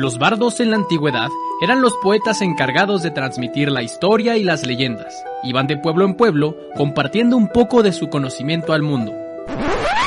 [0.00, 1.28] Los bardos en la antigüedad
[1.60, 5.12] eran los poetas encargados de transmitir la historia y las leyendas.
[5.42, 9.12] Iban de pueblo en pueblo compartiendo un poco de su conocimiento al mundo.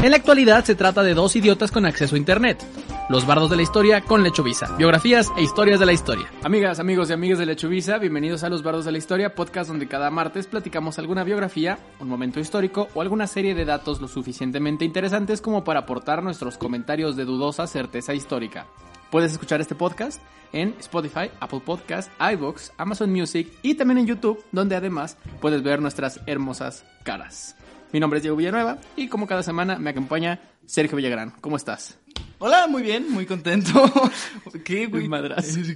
[0.02, 2.66] En la actualidad se trata de dos idiotas con acceso a internet.
[3.10, 4.74] Los bardos de la historia con Lechovisa.
[4.78, 6.32] Biografías e historias de la historia.
[6.42, 9.90] Amigas, amigos y amigas de Lechovisa, bienvenidos a Los Bardos de la Historia, podcast donde
[9.90, 14.86] cada martes platicamos alguna biografía, un momento histórico o alguna serie de datos lo suficientemente
[14.86, 18.68] interesantes como para aportar nuestros comentarios de dudosa certeza histórica.
[19.12, 20.22] Puedes escuchar este podcast
[20.54, 25.82] en Spotify, Apple Podcast, iVoox, Amazon Music y también en YouTube, donde además puedes ver
[25.82, 27.58] nuestras hermosas caras.
[27.92, 31.34] Mi nombre es Diego Villanueva y como cada semana me acompaña Sergio Villagrán.
[31.42, 32.00] ¿Cómo estás?
[32.40, 33.84] Hola, muy bien, muy contento.
[34.64, 35.10] ¿Qué, güey?
[35.10, 35.58] Madras.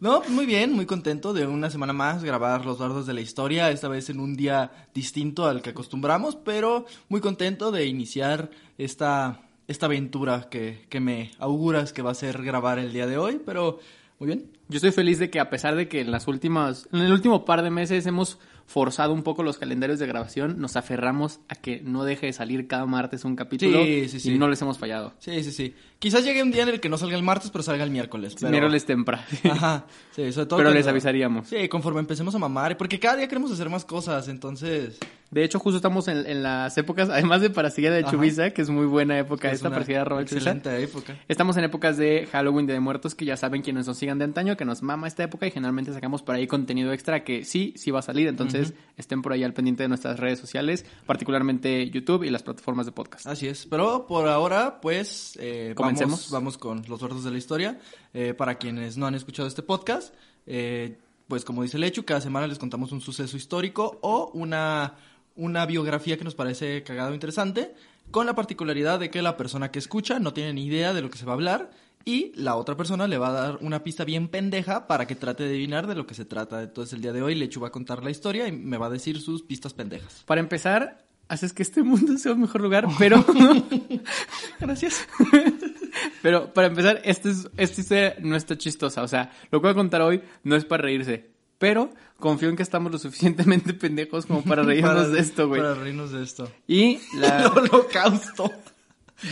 [0.00, 3.22] No, pues muy bien, muy contento de una semana más grabar Los Dardos de la
[3.22, 8.50] Historia, esta vez en un día distinto al que acostumbramos, pero muy contento de iniciar
[8.76, 13.18] esta esta aventura que, que me auguras que va a ser grabar el día de
[13.18, 13.78] hoy, pero
[14.18, 14.50] muy bien.
[14.68, 17.44] Yo estoy feliz de que a pesar de que en las últimas, en el último
[17.44, 21.80] par de meses hemos forzado un poco los calendarios de grabación, nos aferramos a que
[21.82, 24.32] no deje de salir cada martes un capítulo Sí, sí, sí.
[24.32, 25.12] y no les hemos fallado.
[25.18, 25.74] Sí, sí, sí.
[25.98, 28.34] Quizás llegue un día en el que no salga el martes, pero salga el miércoles.
[28.38, 28.50] Pero...
[28.50, 29.24] Miércoles temprano.
[29.50, 31.48] Ajá, sí, sobre todo Pero les avisaríamos.
[31.48, 34.98] Sí, conforme empecemos a mamar, porque cada día queremos hacer más cosas, entonces...
[35.34, 38.04] De hecho, justo estamos en, en las épocas, además de Parasilla de.
[38.04, 40.52] Chubisa, que es muy buena época es esta, Parasilla de Robert Chubisa.
[40.52, 41.16] Excelente época.
[41.26, 44.56] Estamos en épocas de Halloween, de Muertos, que ya saben quienes nos sigan de antaño,
[44.56, 47.90] que nos mama esta época y generalmente sacamos por ahí contenido extra que sí, sí
[47.90, 48.28] va a salir.
[48.28, 48.53] Entonces,
[48.96, 52.92] estén por ahí al pendiente de nuestras redes sociales, particularmente YouTube y las plataformas de
[52.92, 53.26] podcast.
[53.26, 56.30] Así es, pero por ahora, pues, eh, Comencemos.
[56.30, 57.78] vamos, vamos con los gordos de la historia.
[58.12, 60.14] Eh, para quienes no han escuchado este podcast,
[60.46, 64.94] eh, pues como dice Lechu, cada semana les contamos un suceso histórico o una,
[65.36, 67.74] una biografía que nos parece cagado interesante,
[68.10, 71.10] con la particularidad de que la persona que escucha no tiene ni idea de lo
[71.10, 71.70] que se va a hablar
[72.04, 75.44] y la otra persona le va a dar una pista bien pendeja para que trate
[75.44, 76.62] de adivinar de lo que se trata.
[76.62, 78.90] Entonces el día de hoy Lechu va a contar la historia y me va a
[78.90, 80.22] decir sus pistas pendejas.
[80.26, 83.24] Para empezar, haces que este mundo sea un mejor lugar, pero...
[84.60, 85.06] Gracias.
[86.22, 89.02] pero para empezar, esta es, esta historia no está chistosa.
[89.02, 91.30] O sea, lo que voy a contar hoy no es para reírse.
[91.58, 95.62] Pero confío en que estamos lo suficientemente pendejos como para reírnos Para- de esto, güey.
[95.62, 96.50] Para reírnos de esto.
[96.66, 97.44] Y la...
[97.44, 98.50] El holocausto.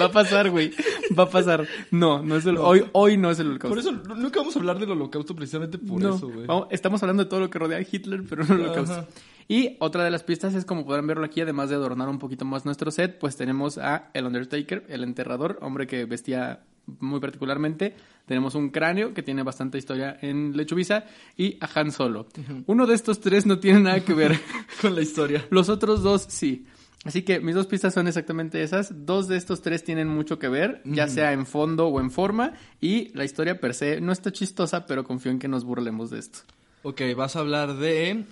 [0.00, 0.72] Va a pasar, güey.
[1.18, 1.66] Va a pasar.
[1.90, 2.56] No, no es el...
[2.58, 3.68] Hoy, hoy no es el holocausto.
[3.68, 6.46] Por eso nu- nunca vamos a hablar del holocausto precisamente por No, eso, güey.
[6.70, 8.94] estamos hablando de todo lo que rodea a Hitler, pero no el holocausto.
[8.94, 9.06] Ajá.
[9.48, 12.44] Y otra de las pistas es, como podrán verlo aquí, además de adornar un poquito
[12.44, 16.60] más nuestro set, pues tenemos a El Undertaker, el enterrador, hombre que vestía
[17.00, 17.94] muy particularmente.
[18.26, 21.04] Tenemos un cráneo que tiene bastante historia en Lechuvisa
[21.36, 22.26] y a Han Solo.
[22.66, 24.38] Uno de estos tres no tiene nada que ver.
[24.80, 25.44] Con la historia.
[25.50, 26.64] Los otros dos sí.
[27.04, 29.06] Así que mis dos pistas son exactamente esas.
[29.06, 32.52] Dos de estos tres tienen mucho que ver, ya sea en fondo o en forma.
[32.80, 36.20] Y la historia per se no está chistosa, pero confío en que nos burlemos de
[36.20, 36.40] esto.
[36.82, 38.24] Ok, vas a hablar de...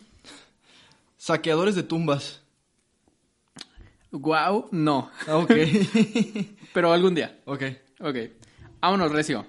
[1.16, 2.42] Saqueadores de tumbas.
[4.12, 5.10] Guau, no.
[5.26, 5.52] Ah, ok.
[6.72, 7.38] Pero algún día.
[7.44, 7.62] ok.
[8.00, 8.16] Ok.
[8.80, 9.46] Vámonos, Recio.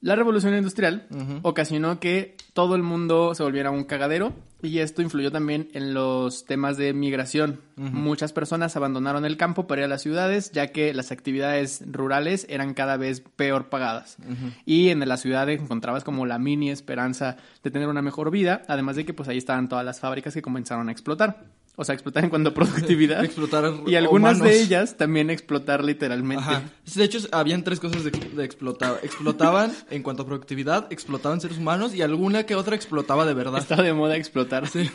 [0.00, 1.06] La revolución industrial
[1.42, 6.44] ocasionó que todo el mundo se volviera un cagadero y esto influyó también en los
[6.44, 7.60] temas de migración.
[7.76, 12.44] Muchas personas abandonaron el campo para ir a las ciudades ya que las actividades rurales
[12.48, 14.16] eran cada vez peor pagadas.
[14.64, 18.96] Y en la ciudad encontrabas como la mini esperanza de tener una mejor vida, además
[18.96, 21.44] de que pues ahí estaban todas las fábricas que comenzaron a explotar.
[21.80, 23.24] O sea, explotar en cuanto a productividad.
[23.24, 24.52] Explotar Y algunas humanos.
[24.52, 26.42] de ellas también explotar literalmente.
[26.42, 26.62] Ajá.
[26.92, 28.98] De hecho, habían tres cosas de, de explotar.
[29.04, 33.60] Explotaban en cuanto a productividad, explotaban seres humanos y alguna que otra explotaba de verdad.
[33.60, 34.66] Está de moda explotar.
[34.68, 34.90] Sí.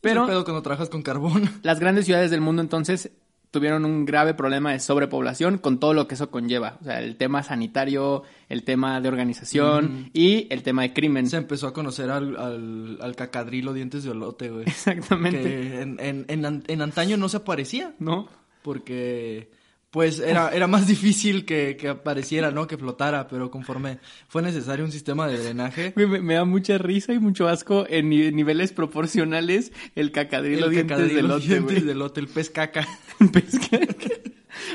[0.00, 0.26] Pero- Pero...
[0.26, 1.50] pedo cuando trabajas con carbón.
[1.62, 3.10] Las grandes ciudades del mundo entonces
[3.50, 6.78] tuvieron un grave problema de sobrepoblación con todo lo que eso conlleva.
[6.80, 11.28] O sea, el tema sanitario, el tema de organización y el tema de crimen.
[11.28, 14.64] Se empezó a conocer al, al, al cacadrilo dientes de olote, güey.
[14.66, 15.42] Exactamente.
[15.42, 15.98] Que en,
[16.28, 17.94] en, en antaño no se aparecía.
[17.98, 18.28] ¿No?
[18.66, 19.48] porque
[19.96, 22.66] pues era, era más difícil que, que apareciera, ¿no?
[22.66, 23.98] Que flotara, pero conforme
[24.28, 28.10] fue necesario un sistema de drenaje, Me, me da mucha risa y mucho asco en
[28.10, 32.50] ni- niveles proporcionales el cacadrilo el dientes cacadrilo de lote, dientes de lote, el pez
[32.50, 32.86] caca.
[33.32, 33.80] Pesca-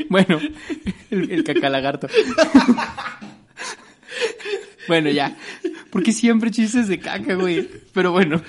[0.09, 0.39] bueno,
[1.11, 2.07] el, el cacalagarto.
[4.87, 5.37] Bueno, ya.
[5.91, 7.69] Porque siempre chistes de caca, güey.
[7.93, 8.41] Pero bueno,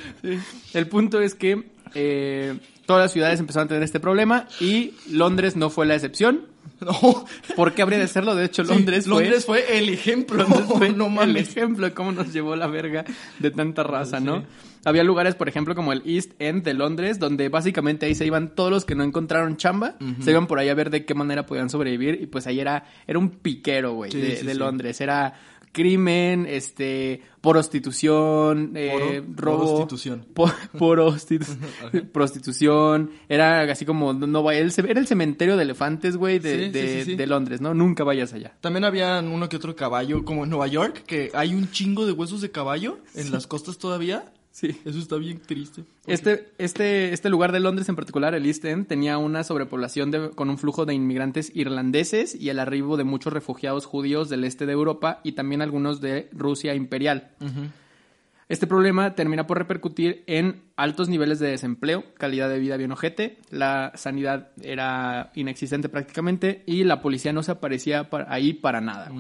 [0.73, 1.65] el punto es que
[1.95, 6.47] eh, todas las ciudades empezaron a tener este problema y Londres no fue la excepción.
[7.03, 7.25] No.
[7.57, 8.35] ¿Por qué habría de serlo?
[8.35, 9.21] De hecho, Sí, Londres fue...
[9.23, 10.39] Londres fue el ejemplo.
[10.43, 13.05] Londres fue no el ejemplo de cómo nos llevó la verga
[13.39, 14.45] de tanta raza, ¿no?
[14.85, 18.53] Había lugares, por ejemplo, como el East End de Londres, donde básicamente ahí se iban
[18.55, 21.47] todos los que no encontraron chamba, se iban por ahí a ver de qué manera
[21.47, 24.55] podían sobrevivir y pues ahí era, era un piquero, güey, Sí, de.
[24.57, 25.01] Londres.
[25.01, 25.35] Era
[25.73, 29.65] crimen, este, prostitución, eh, Poro- robo.
[29.77, 30.27] prostitución.
[30.35, 31.47] po- prostitu-
[32.13, 33.11] prostitución.
[33.29, 36.71] Era así como, no vaya, el ce- era el cementerio de elefantes, güey, de, sí,
[36.71, 37.17] de- sí, sí.
[37.17, 37.75] de Londres, ¿no?
[37.75, 38.55] Nunca vayas allá.
[38.61, 42.13] También había uno que otro caballo, como en Nueva York, que hay un chingo de
[42.13, 44.25] huesos de caballo en las costas todavía.
[44.53, 44.69] Sí.
[44.85, 45.83] Eso está bien triste.
[46.07, 50.31] Este, este, este lugar de Londres en particular, el East End, tenía una sobrepoblación de-
[50.31, 54.67] con un flujo de inmigrantes irlandeses y el arribo de muchos refugiados judíos del este
[54.67, 57.31] de Europa y también algunos de Rusia imperial.
[58.49, 63.39] Este problema termina por repercutir en altos niveles de desempleo, calidad de vida bien ojete,
[63.51, 69.11] la sanidad era inexistente prácticamente y la policía no se aparecía pa- ahí para nada.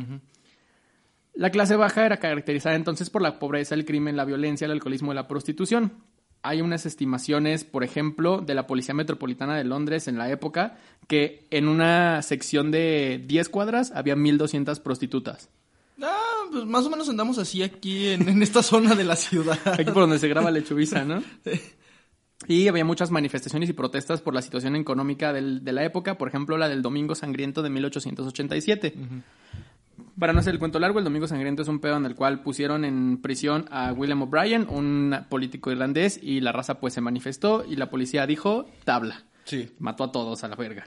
[1.34, 5.12] La clase baja era caracterizada entonces por la pobreza, el crimen, la violencia, el alcoholismo
[5.12, 5.92] y la prostitución.
[6.42, 10.76] Hay unas estimaciones, por ejemplo, de la Policía Metropolitana de Londres en la época,
[11.06, 15.48] que en una sección de 10 cuadras había 1.200 prostitutas.
[16.02, 16.16] Ah,
[16.50, 19.56] pues más o menos andamos así aquí en, en esta zona de la ciudad.
[19.66, 21.22] Aquí por donde se graba Lechubiza, ¿no?
[22.48, 26.26] Y había muchas manifestaciones y protestas por la situación económica del- de la época, por
[26.26, 28.94] ejemplo, la del Domingo Sangriento de 1887.
[30.18, 32.42] Para no hacer el cuento largo, el Domingo Sangriento es un pedo en el cual
[32.42, 37.64] pusieron en prisión a William O'Brien, un político irlandés, y la raza pues se manifestó
[37.68, 39.24] y la policía dijo tabla.
[39.44, 39.70] Sí.
[39.78, 40.84] Mató a todos a la verga.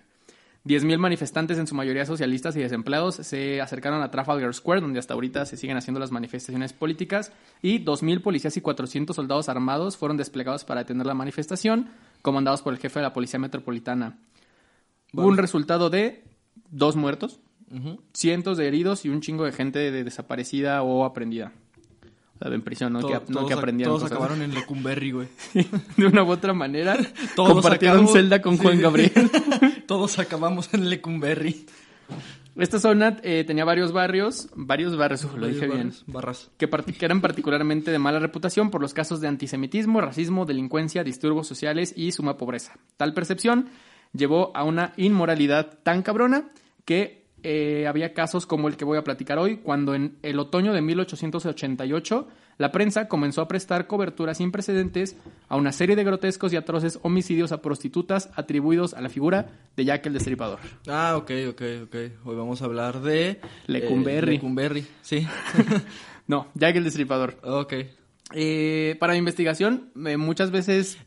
[0.65, 5.13] 10.000 manifestantes, en su mayoría socialistas y desempleados, se acercaron a Trafalgar Square, donde hasta
[5.13, 7.31] ahorita se siguen haciendo las manifestaciones políticas,
[7.61, 11.89] y 2.000 policías y 400 soldados armados fueron desplegados para detener la manifestación,
[12.23, 14.17] comandados por el jefe de la Policía Metropolitana.
[15.13, 16.23] Hubo un resultado de
[16.71, 17.39] dos muertos,
[18.13, 21.51] cientos de heridos y un chingo de gente de desaparecida o aprendida.
[22.35, 24.17] O sea, en prisión, no, Todo- que, no todos, que aprendían todos cosas.
[24.17, 25.27] acabaron en Lecumberri, güey.
[25.97, 26.97] De una u otra manera,
[27.35, 28.81] Todos compartieron celda con Juan.
[28.81, 29.31] Gabriel.
[29.87, 31.65] todos acabamos en Lecumberri.
[32.57, 36.49] Esta zona eh, tenía varios barrios, varios barrios, uf, lo dije bien, Barras.
[36.57, 41.47] que, que eran particularmente de mala reputación por los casos de antisemitismo, racismo, delincuencia, disturbios
[41.47, 42.77] sociales y suma pobreza.
[42.95, 43.67] Tal percepción
[44.13, 46.47] llevó a una inmoralidad tan cabrona
[46.85, 50.73] que eh, había casos como el que voy a platicar hoy, cuando en el otoño
[50.73, 52.27] de 1888
[52.57, 55.15] la prensa comenzó a prestar cobertura sin precedentes
[55.47, 59.85] a una serie de grotescos y atroces homicidios a prostitutas atribuidos a la figura de
[59.85, 60.59] Jack el Destripador.
[60.87, 61.95] Ah, ok, ok, ok.
[62.25, 63.39] Hoy vamos a hablar de...
[63.67, 64.31] Lecumberri.
[64.31, 65.27] eh, Lecumberri, sí.
[66.27, 67.37] No, Jack el Destripador.
[67.43, 67.73] ok.
[68.33, 70.97] Eh, para mi investigación, eh, muchas veces...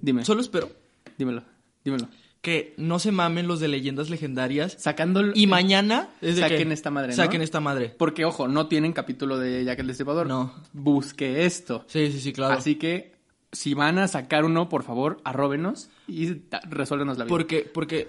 [0.00, 0.70] Dime, Solo espero
[1.18, 1.42] dímelo,
[1.84, 2.08] dímelo.
[2.40, 4.76] Que no se mamen los de leyendas legendarias.
[4.78, 5.22] Sacando...
[5.34, 6.08] Y mañana...
[6.20, 7.16] es de Saquen que esta madre, ¿no?
[7.16, 7.94] Saquen esta madre.
[7.96, 10.26] Porque, ojo, no tienen capítulo de Jack el Destripador.
[10.26, 10.54] No.
[10.72, 11.84] Busque esto.
[11.86, 12.54] Sí, sí, sí, claro.
[12.54, 13.12] Así que,
[13.52, 17.30] si van a sacar uno, por favor, arróbenos y resuélvenos la vida.
[17.30, 18.08] Porque, porque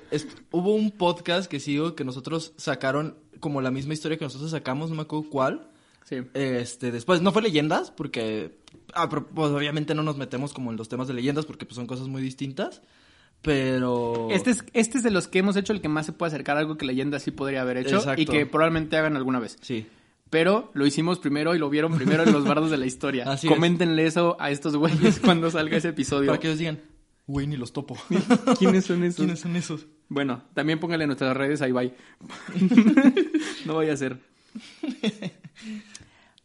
[0.51, 4.89] hubo un podcast que sigo que nosotros sacaron como la misma historia que nosotros sacamos,
[4.89, 5.67] no me acuerdo cuál.
[6.05, 6.17] Sí.
[6.33, 8.57] Este, después, no fue leyendas, porque
[8.93, 11.75] ah, pero, pues, obviamente no nos metemos como en los temas de leyendas porque pues,
[11.75, 12.81] son cosas muy distintas.
[13.41, 14.27] Pero.
[14.29, 16.57] Este es, este es de los que hemos hecho el que más se puede acercar
[16.57, 18.21] a algo que leyenda sí podría haber hecho Exacto.
[18.21, 19.57] y que probablemente hagan alguna vez.
[19.61, 19.87] Sí.
[20.29, 23.25] Pero lo hicimos primero y lo vieron primero en los bardos de la historia.
[23.31, 23.53] Así es.
[23.53, 26.27] Coméntenle eso a estos güeyes cuando salga ese episodio.
[26.27, 26.79] Para que ellos digan,
[27.27, 27.97] güey, ni los topo.
[28.59, 29.17] ¿Quiénes son esos?
[29.17, 29.87] ¿Quiénes son esos?
[30.07, 31.93] Bueno, también pónganle en nuestras redes ahí bye.
[33.65, 34.19] no vaya a ser.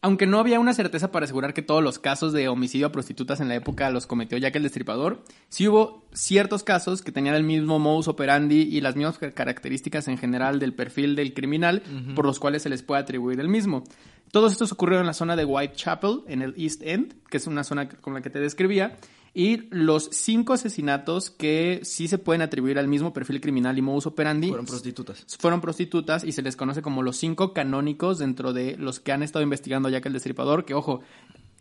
[0.01, 3.39] Aunque no había una certeza para asegurar que todos los casos de homicidio a prostitutas
[3.39, 7.43] en la época los cometió Jack el Destripador, sí hubo ciertos casos que tenían el
[7.43, 11.81] mismo modus operandi y las mismas ca- características en general del perfil del criminal
[12.15, 13.83] por los cuales se les puede atribuir el mismo.
[14.31, 17.63] Todos estos ocurrieron en la zona de Whitechapel, en el East End, que es una
[17.63, 18.97] zona con la que te describía,
[19.33, 24.07] y los cinco asesinatos que sí se pueden atribuir al mismo perfil criminal y modus
[24.07, 25.25] operandi Fueron prostitutas.
[25.39, 29.23] fueron prostitutas y se les conoce como los cinco canónicos dentro de los que han
[29.23, 31.01] estado investigando ya que el Destripador, que ojo,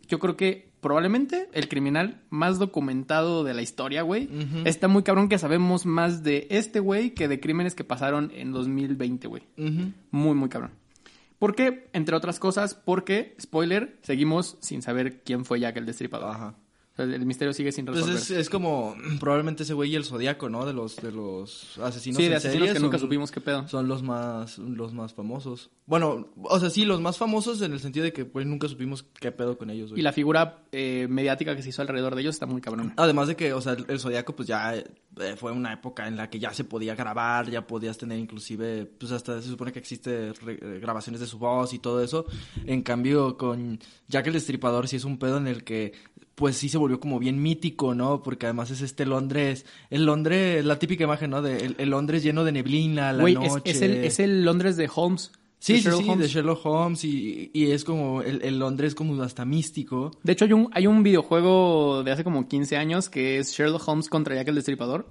[0.09, 4.29] yo creo que probablemente el criminal más documentado de la historia, güey.
[4.65, 8.53] Está muy cabrón que sabemos más de este güey que de crímenes que pasaron en
[8.53, 9.43] 2020, güey.
[9.59, 9.93] Ujú.
[10.13, 10.71] Muy, muy cabrón.
[11.41, 11.89] ¿Por qué?
[11.93, 16.31] Entre otras cosas, porque, spoiler, seguimos sin saber quién fue Jack el Destripador.
[16.31, 16.55] Ajá.
[16.99, 18.09] O sea, el misterio sigue sin resolver.
[18.09, 20.65] Entonces es, es como probablemente ese güey y el Zodíaco, ¿no?
[20.65, 23.69] De los de los asesinos sí, de asesinos que nunca supimos qué pedo.
[23.69, 25.71] Son los más los más famosos.
[25.85, 29.03] Bueno, o sea, sí, los más famosos en el sentido de que pues nunca supimos
[29.21, 30.01] qué pedo con ellos, güey.
[30.01, 32.95] Y la figura eh, mediática que se hizo alrededor de ellos está muy cabrona.
[32.97, 34.85] Además de que, o sea, el, el Zodíaco pues ya eh,
[35.37, 39.13] fue una época en la que ya se podía grabar, ya podías tener inclusive, pues
[39.13, 42.27] hasta se supone que existe re- eh, grabaciones de su voz y todo eso.
[42.65, 45.93] En cambio, con Jack el Destripador sí es un pedo en el que
[46.37, 48.23] pues sí se volvió como bien mítico, ¿no?
[48.23, 51.43] Porque además es este Londres, el Londres, la típica imagen, ¿no?
[51.43, 53.71] De el, el Londres lleno de neblina, la es, noche.
[53.71, 55.33] es el, es el Londres de Holmes.
[55.59, 59.47] Sí, sí, sí, de Sherlock Holmes y, y es como el, el Londres como hasta
[59.47, 60.13] místico.
[60.23, 63.89] De hecho, hay un, hay un videojuego de hace como 15 años que es Sherlock
[63.89, 65.09] Holmes contra Jack el Destripador.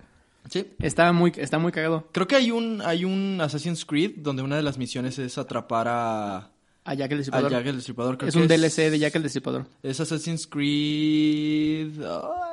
[0.50, 0.68] Sí.
[0.80, 2.08] Está muy, está muy cagado.
[2.12, 5.88] Creo que hay un, hay un Assassin's Creed donde una de las misiones es atrapar
[5.90, 6.52] a,
[6.86, 7.52] A Jack el a Destripador.
[7.52, 8.18] Jack el Destripador.
[8.18, 9.66] Creo es que un DLC de Jack el Destripador.
[9.82, 12.00] Es Assassin's Creed...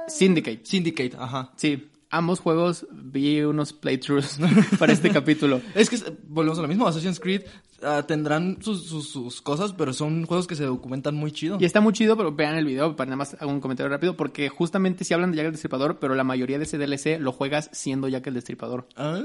[0.09, 0.61] Syndicate.
[0.65, 1.53] Syndicate, ajá.
[1.57, 4.39] Sí, ambos juegos vi unos playthroughs
[4.79, 5.61] para este capítulo.
[5.75, 5.97] Es que
[6.29, 7.43] volvemos a lo mismo, Assassin's Creed
[7.83, 11.57] ah, tendrán sus, sus, sus cosas, pero son juegos que se documentan muy chido.
[11.61, 14.17] Y está muy chido, pero vean el video, para nada más hago un comentario rápido,
[14.17, 17.33] porque justamente si hablan de Jack el Destripador, pero la mayoría de ese DLC lo
[17.33, 18.87] juegas siendo Jack el Destripador.
[18.97, 19.21] Ah,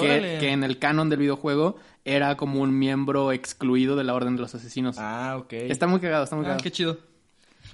[0.00, 4.34] Que, que en el canon del videojuego era como un miembro excluido de la Orden
[4.36, 4.96] de los Asesinos.
[4.98, 5.52] Ah, ok.
[5.52, 6.62] Está muy cagado, está muy Ah, cagado.
[6.64, 6.98] qué chido.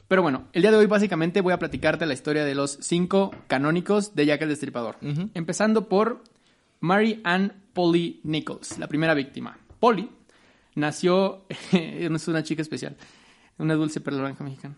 [0.09, 3.35] Pero bueno, el día de hoy básicamente voy a platicarte la historia de los cinco
[3.49, 4.97] canónicos de Jack el Destripador.
[5.35, 6.23] Empezando por
[6.81, 9.57] Mary Ann Polly Nichols, la primera víctima.
[9.81, 10.11] Polly
[10.75, 12.97] nació, es una chica especial,
[13.59, 14.75] una dulce perla blanca mexicana.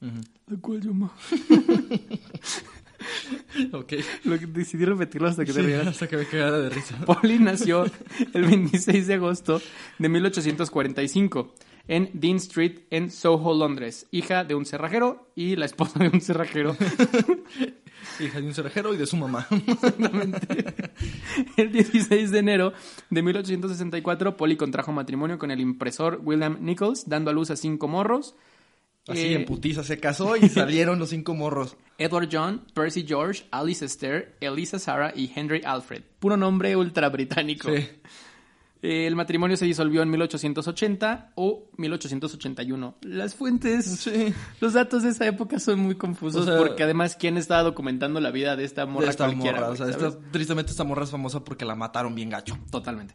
[0.00, 1.12] La cual yo amo.
[3.72, 3.94] Ok.
[4.24, 5.88] Lo que decidí repetirlo hasta que te Sí, rieras.
[5.88, 6.96] hasta que me cagara de risa.
[7.06, 7.86] Polly nació
[8.34, 9.60] el 26 de agosto
[9.98, 11.54] de 1845
[11.88, 16.20] en Dean Street en Soho, Londres, hija de un cerrajero y la esposa de un
[16.20, 16.76] cerrajero.
[18.18, 19.46] Hija de un cerrajero y de su mamá.
[21.56, 22.72] El 16 de enero
[23.10, 27.88] de 1864, Polly contrajo matrimonio con el impresor William Nichols, dando a luz a cinco
[27.88, 28.34] morros.
[29.08, 31.76] Así Eh, en putiza se casó y salieron los cinco morros.
[31.98, 36.02] Edward John, Percy George, Alice Esther, Elisa Sarah y Henry Alfred.
[36.18, 37.74] Puro nombre ultra británico.
[37.74, 37.86] Sí.
[38.82, 42.94] El matrimonio se disolvió en 1880 o 1881.
[43.02, 44.32] Las fuentes, Sí.
[44.60, 48.20] los datos de esa época son muy confusos O sea- porque además, ¿quién estaba documentando
[48.20, 49.60] la vida de esta morra de esta cualquiera?
[49.60, 49.72] morra.
[49.72, 52.58] O sea, tristemente esta morra es famosa porque la mataron bien gacho.
[52.70, 53.14] Totalmente.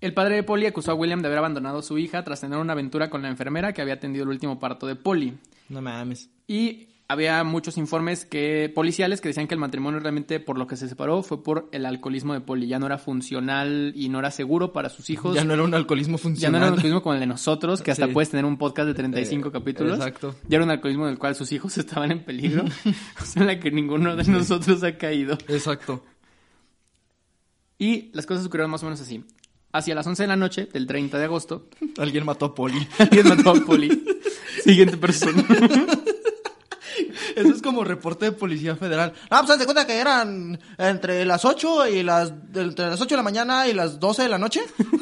[0.00, 2.58] El padre de Polly acusó a William de haber abandonado a su hija tras tener
[2.58, 5.36] una aventura con la enfermera que había atendido el último parto de Polly.
[5.68, 6.30] No mames.
[6.46, 10.76] Y había muchos informes que policiales que decían que el matrimonio realmente por lo que
[10.76, 12.68] se separó fue por el alcoholismo de Polly.
[12.68, 15.34] Ya no era funcional y no era seguro para sus hijos.
[15.34, 16.54] Ya no era un alcoholismo Ya no funcional.
[16.62, 18.12] era un alcoholismo como el de nosotros, que hasta Sí.
[18.12, 19.96] puedes tener un podcast de 35 Eh, capítulos.
[19.98, 20.36] exacto.
[20.48, 22.64] Ya era un alcoholismo en el cual sus hijos estaban en peligro.
[23.20, 25.34] o sea, en la que ninguno de nosotros ha caído.
[25.48, 26.04] Exacto.
[27.78, 29.24] Y las cosas ocurrieron más o menos así.
[29.72, 32.86] Hacia las 11 de la noche del 30 de agosto, Alguien mató a Poli.
[32.98, 34.04] alguien mató a Polly.
[34.64, 35.44] Siguiente persona.
[37.40, 39.12] Eso es como reporte de Policía Federal.
[39.30, 42.32] Ah, pues haz de cuenta que eran entre las 8 y las...
[42.54, 44.60] Entre las 8 de la mañana y las 12 de la noche.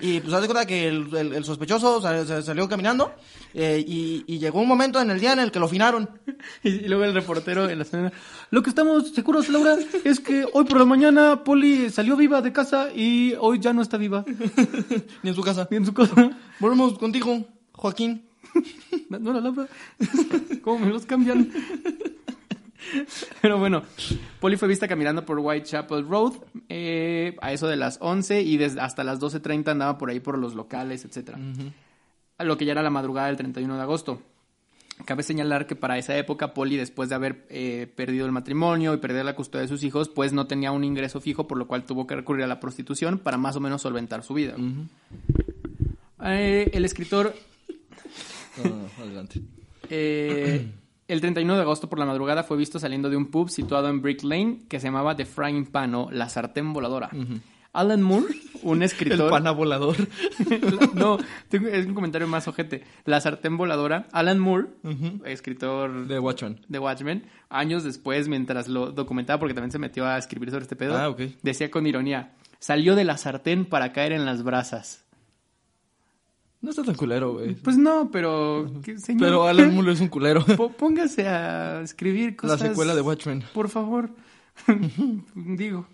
[0.00, 3.12] Y pues haz de cuenta que el, el- el sospechoso sal- se salió caminando
[3.54, 6.10] eh, y, y llegó un momento en el día en el que lo finaron.
[6.62, 8.12] Y, y luego el reportero en la escena.
[8.50, 12.52] Lo que estamos seguros, Laura, es que hoy por la mañana Polly salió viva de
[12.52, 14.24] casa y hoy ya no está viva.
[15.22, 15.66] Ni en su casa.
[15.70, 16.14] Y en su casa.
[16.60, 18.26] Volvemos contigo, Joaquín.
[19.10, 19.68] No, no, la Laura.
[20.62, 21.50] ¿Cómo me los cambian?
[23.40, 23.82] Pero bueno,
[24.40, 26.34] Polly fue vista caminando por Whitechapel Road
[26.68, 30.38] eh, a eso de las 11 y desde hasta las 12.30 andaba por ahí por
[30.38, 31.06] los locales.
[32.36, 34.22] A lo que ya era la madrugada del 31 de agosto.
[35.04, 38.98] Cabe señalar que para esa época Polly, después de haber eh, perdido el matrimonio y
[38.98, 41.84] perder la custodia de sus hijos, pues no tenía un ingreso fijo, por lo cual
[41.84, 44.54] tuvo que recurrir a la prostitución para más o menos solventar su vida.
[46.22, 47.34] Eh, el escritor
[49.00, 49.40] adelante.
[49.90, 50.70] eh,
[51.08, 54.00] el 31 de agosto por la madrugada fue visto saliendo de un pub situado en
[54.00, 57.10] Brick Lane que se llamaba The Frying Pan o La Sartén Voladora.
[57.74, 58.26] Alan Moore,
[58.62, 59.28] un El escritor...
[59.30, 59.96] pana volador.
[60.94, 61.18] no,
[61.50, 62.84] es un comentario más ojete.
[63.04, 64.68] La Sartén Voladora, Alan Moore,
[65.24, 66.60] escritor De Watchman.
[66.68, 70.76] de Watchmen, años después, mientras lo documentaba, porque también se metió a escribir sobre este
[70.76, 75.03] pedo, Ah, decía con ironía, salió de la sartén para caer en las brasas.
[76.64, 77.54] No está tan culero, güey.
[77.56, 78.70] Pues no, pero...
[78.82, 79.20] ¿qué, señor?
[79.20, 80.42] Pero Alan Moore es un culero.
[80.78, 82.60] Póngase a escribir La cosas.
[82.60, 83.44] secuela de Watchmen.
[83.52, 84.08] Por favor.
[85.34, 85.86] Digo.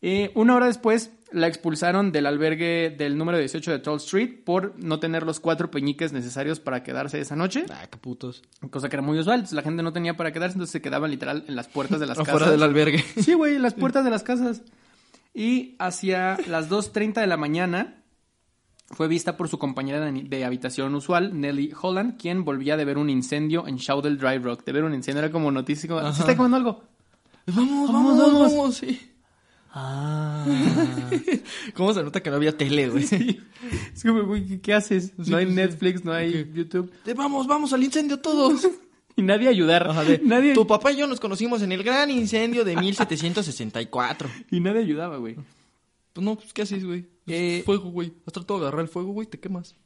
[0.00, 4.74] Eh, una hora después la expulsaron del albergue del número 18 de Toll Street por
[4.78, 7.66] no tener los cuatro peñiques necesarios para quedarse esa noche.
[7.68, 8.44] Ah, qué putos.
[8.70, 9.40] Cosa que era muy usual.
[9.40, 12.06] Entonces, la gente no tenía para quedarse, entonces se quedaban literal en las puertas de
[12.06, 12.52] las Afuera casas.
[12.52, 13.04] del albergue.
[13.20, 14.62] Sí, güey, en las puertas de las casas.
[15.34, 17.96] Y hacia las 2.30 de la mañana
[18.90, 23.10] fue vista por su compañera de, habitación usual, Nellie Holland, quien volvía de ver un
[23.10, 24.64] incendio en Shoudel Drive Rock.
[24.64, 25.88] De ver un incendio era como noticia.
[25.88, 26.82] como, ¿Se está comiendo algo?
[27.46, 28.76] Vamos, Vamos, vamos, vamos.
[28.76, 29.00] sí.
[29.72, 30.44] Ah.
[31.74, 33.04] ¿Cómo se nota que no había tele, güey?
[33.04, 35.12] es como, güey, ¿qué- ¿qué haces?
[35.18, 35.46] No hay.
[35.46, 36.50] Netflix, no hay.
[36.54, 36.90] YouTube.
[37.04, 38.66] De, vamos, vamos al incendio todos.
[39.16, 39.90] Y nadie ayudar.
[39.90, 44.30] Ajá, de, nadie, Tu papá y yo nos conocimos en el gran incendio de 1764.
[44.52, 45.34] y nadie ayudaba, güey.
[46.18, 47.06] Pues no, pues ¿qué haces, güey?
[47.28, 48.12] Eh, Fuego, güey.
[48.26, 49.76] Has tratado de agarrar el fuego, güey, te quemas.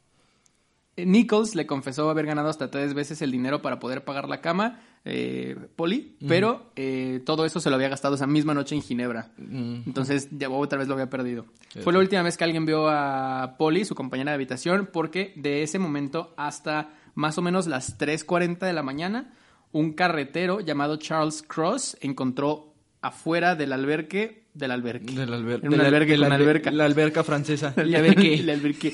[0.97, 4.41] Eh, Nichols le confesó haber ganado hasta tres veces el dinero para poder pagar la
[4.41, 8.81] cama, eh, Polly, pero eh, todo eso se lo había gastado esa misma noche en
[8.81, 9.31] Ginebra.
[9.37, 9.83] Mm.
[9.85, 11.45] Entonces ya otra vez lo había perdido.
[11.83, 15.61] Fue la última vez que alguien vio a Polly, su compañera de habitación, porque de
[15.61, 19.35] ese momento hasta más o menos las 3.40 de la mañana,
[19.71, 22.72] un carretero llamado Charles Cross encontró
[23.03, 25.13] afuera del albergue, del albergue.
[25.13, 25.67] Del albergue.
[25.67, 26.71] En un albergue con la, alberca.
[26.71, 27.73] La alberca francesa.
[27.75, 28.35] El Y a ver qué.
[28.35, 28.93] El albergue.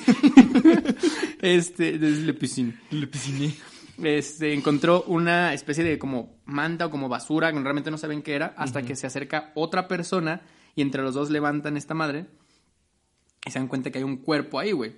[1.41, 2.73] este, desde Le Piscine.
[2.91, 3.53] Le pisciné.
[4.03, 8.33] Este, encontró una especie de como manta o como basura, que realmente no saben qué
[8.33, 10.41] era, hasta que se acerca otra persona
[10.75, 12.27] y entre los dos levantan esta madre
[13.45, 14.95] y se dan cuenta que hay un cuerpo ahí, güey.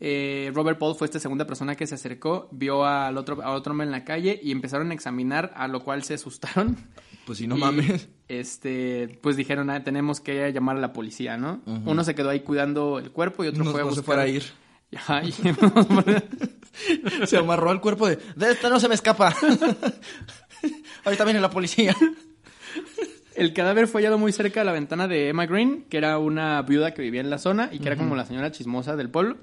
[0.00, 3.72] Eh, Robert Paul fue esta segunda persona que se acercó, vio al otro, a otro
[3.72, 6.76] hombre en la calle y empezaron a examinar, a lo cual se asustaron.
[7.26, 8.08] Pues si no Y, mames.
[8.28, 11.62] Este, pues dijeron, ah, tenemos que llamar a la policía, ¿no?
[11.66, 14.04] Uno se quedó ahí cuidando el cuerpo y otro No, fue a no se buscar.
[14.04, 14.44] fuera a ir.
[17.26, 18.18] Se amarró al cuerpo de...
[18.36, 19.34] De esta no se me escapa.
[21.04, 21.94] Ahorita viene la policía.
[23.34, 26.62] El cadáver fue hallado muy cerca de la ventana de Emma Green, que era una
[26.62, 29.36] viuda que vivía en la zona y que era como la señora chismosa del pueblo.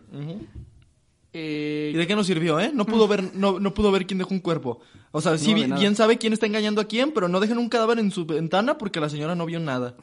[1.33, 2.71] Eh, ¿Y de qué nos sirvió, eh?
[2.73, 4.79] No pudo ver, no, no pudo ver quién dejó un cuerpo.
[5.11, 5.79] O sea, sí No, nada.
[5.79, 8.77] bien sabe quién está engañando a quién, pero no dejen un cadáver en su ventana
[8.77, 9.95] porque la señora no vio nada.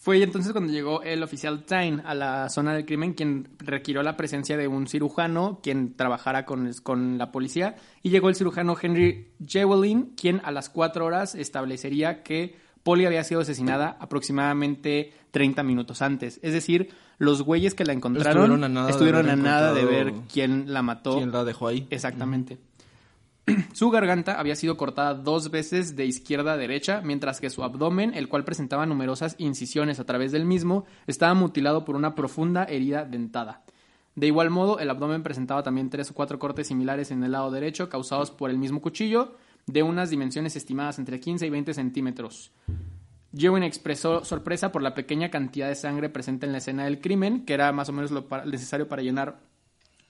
[0.00, 4.16] Fue entonces cuando llegó el oficial Tyne a la zona del crimen, quien requirió la
[4.16, 9.32] presencia de un cirujano, quien trabajara con, con la policía, y llegó el cirujano Henry
[9.46, 16.02] Jewelin, quien a las cuatro horas establecería que Polly había sido asesinada aproximadamente 30 minutos
[16.02, 16.40] antes.
[16.42, 19.74] Es decir, los güeyes que la encontraron Estuvieron a nada de estuvieron haber a nada
[19.74, 21.16] de ver quién la mató.
[21.16, 21.86] ¿Quién la dejó ahí?
[21.90, 22.58] Exactamente.
[23.72, 28.14] Su garganta había sido cortada dos veces de izquierda a derecha, mientras que su abdomen,
[28.14, 33.04] el cual presentaba numerosas incisiones a través del mismo, estaba mutilado por una profunda herida
[33.04, 33.62] dentada.
[34.14, 37.50] De igual modo, el abdomen presentaba también tres o cuatro cortes similares en el lado
[37.50, 39.36] derecho, causados por el mismo cuchillo,
[39.68, 42.50] de unas dimensiones estimadas entre 15 y 20 centímetros.
[43.36, 47.44] Jewin expresó sorpresa por la pequeña cantidad de sangre presente en la escena del crimen,
[47.44, 49.40] que era más o menos lo necesario para llenar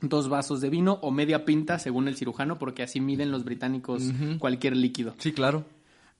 [0.00, 4.04] dos vasos de vino o media pinta, según el cirujano, porque así miden los británicos
[4.38, 5.14] cualquier líquido.
[5.18, 5.64] Sí, claro.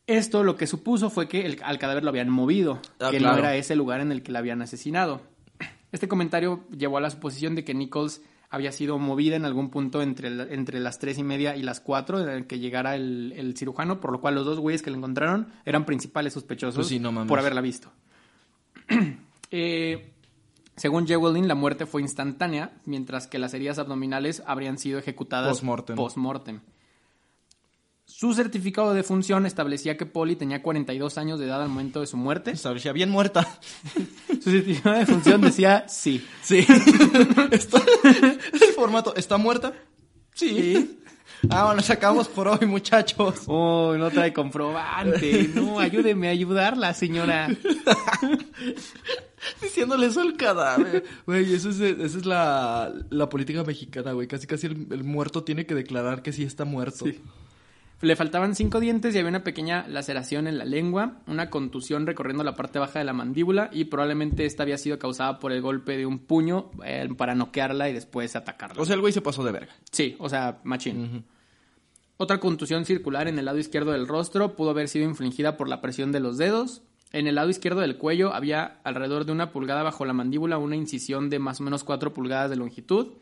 [0.09, 3.35] Esto lo que supuso fue que el- al cadáver lo habían movido, Ah, que claro.
[3.37, 5.20] no era ese lugar en el que la habían asesinado.
[5.92, 10.00] Este comentario llevó a la suposición de que Nichols había sido movida en algún punto
[10.02, 13.56] entre, entre las tres y media y las cuatro en el que llegara el, el
[13.56, 16.98] cirujano, por lo cual los dos güeyes que la encontraron eran principales sospechosos Pues sí,
[16.98, 17.28] no mames.
[17.28, 17.90] por haberla visto.
[19.50, 20.11] Eh,
[20.76, 25.96] según Jewelin, la muerte fue instantánea, mientras que las heridas abdominales habrían sido ejecutadas Postmortem.
[25.96, 26.61] postmortem.
[28.18, 32.09] Su certificado de función establecía que Polly tenía 42 años de edad al momento de
[32.09, 32.50] su muerte.
[32.50, 33.46] Establecía bien muerta.
[34.42, 36.26] Su certificado de función decía sí.
[36.42, 36.66] Sí.
[37.52, 39.72] Está- el formato, ¿está muerta?
[40.35, 40.98] Sí.
[41.48, 43.42] Ah, bueno, sacamos por hoy, muchachos.
[43.46, 45.48] Oh, no trae comprobante.
[45.54, 47.46] No, ayúdeme a ayudarla, señora.
[49.62, 51.04] Diciéndole eso al cadáver.
[51.24, 54.26] Güey, eso es, esa es la, la política mexicana, güey.
[54.26, 57.04] Casi, casi el, el muerto tiene que declarar que sí está muerto.
[57.04, 57.20] Sí.
[58.00, 62.44] Le faltaban cinco dientes y había una pequeña laceración en la lengua, una contusión recorriendo
[62.44, 65.96] la parte baja de la mandíbula y probablemente esta había sido causada por el golpe
[65.96, 68.80] de un puño eh, para noquearla y después atacarla.
[68.80, 69.74] O sea, el güey se pasó de verga.
[69.90, 71.24] Sí, o sea, machín.
[72.18, 75.80] Otra contusión circular en el lado izquierdo del rostro pudo haber sido infligida por la
[75.80, 76.82] presión de los dedos.
[77.12, 80.76] En el lado izquierdo del cuello había alrededor de una pulgada bajo la mandíbula una
[80.76, 83.14] incisión de más o menos 4 pulgadas de longitud.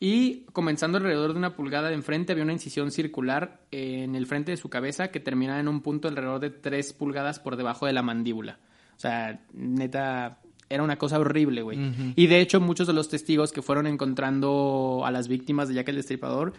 [0.00, 4.50] Y comenzando alrededor de una pulgada de enfrente había una incisión circular en el frente
[4.50, 7.92] de su cabeza que terminaba en un punto alrededor de 3 pulgadas por debajo de
[7.92, 8.58] la mandíbula.
[8.96, 11.78] O sea, neta, era una cosa horrible, güey.
[12.16, 15.88] Y de hecho, muchos de los testigos que fueron encontrando a las víctimas de Jack
[15.88, 16.52] el Destripador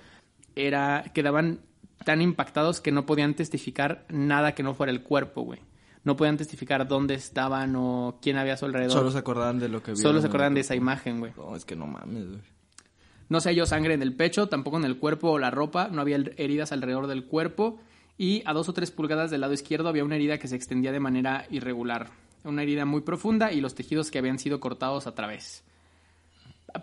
[0.55, 1.59] era, quedaban
[2.03, 5.59] tan impactados que no podían testificar nada que no fuera el cuerpo, güey.
[6.05, 8.91] no podían testificar dónde estaban o quién había a su alrededor.
[8.91, 10.01] Solo se acordaban de lo que vieron.
[10.01, 11.33] Solo se acordaban de esa imagen, güey.
[11.35, 12.41] No, es que no mames, güey.
[13.29, 16.01] No se halló sangre en el pecho, tampoco en el cuerpo o la ropa, no
[16.01, 17.79] había heridas alrededor del cuerpo
[18.17, 20.91] y a dos o tres pulgadas del lado izquierdo había una herida que se extendía
[20.91, 22.09] de manera irregular.
[22.43, 25.63] Una herida muy profunda y los tejidos que habían sido cortados a través.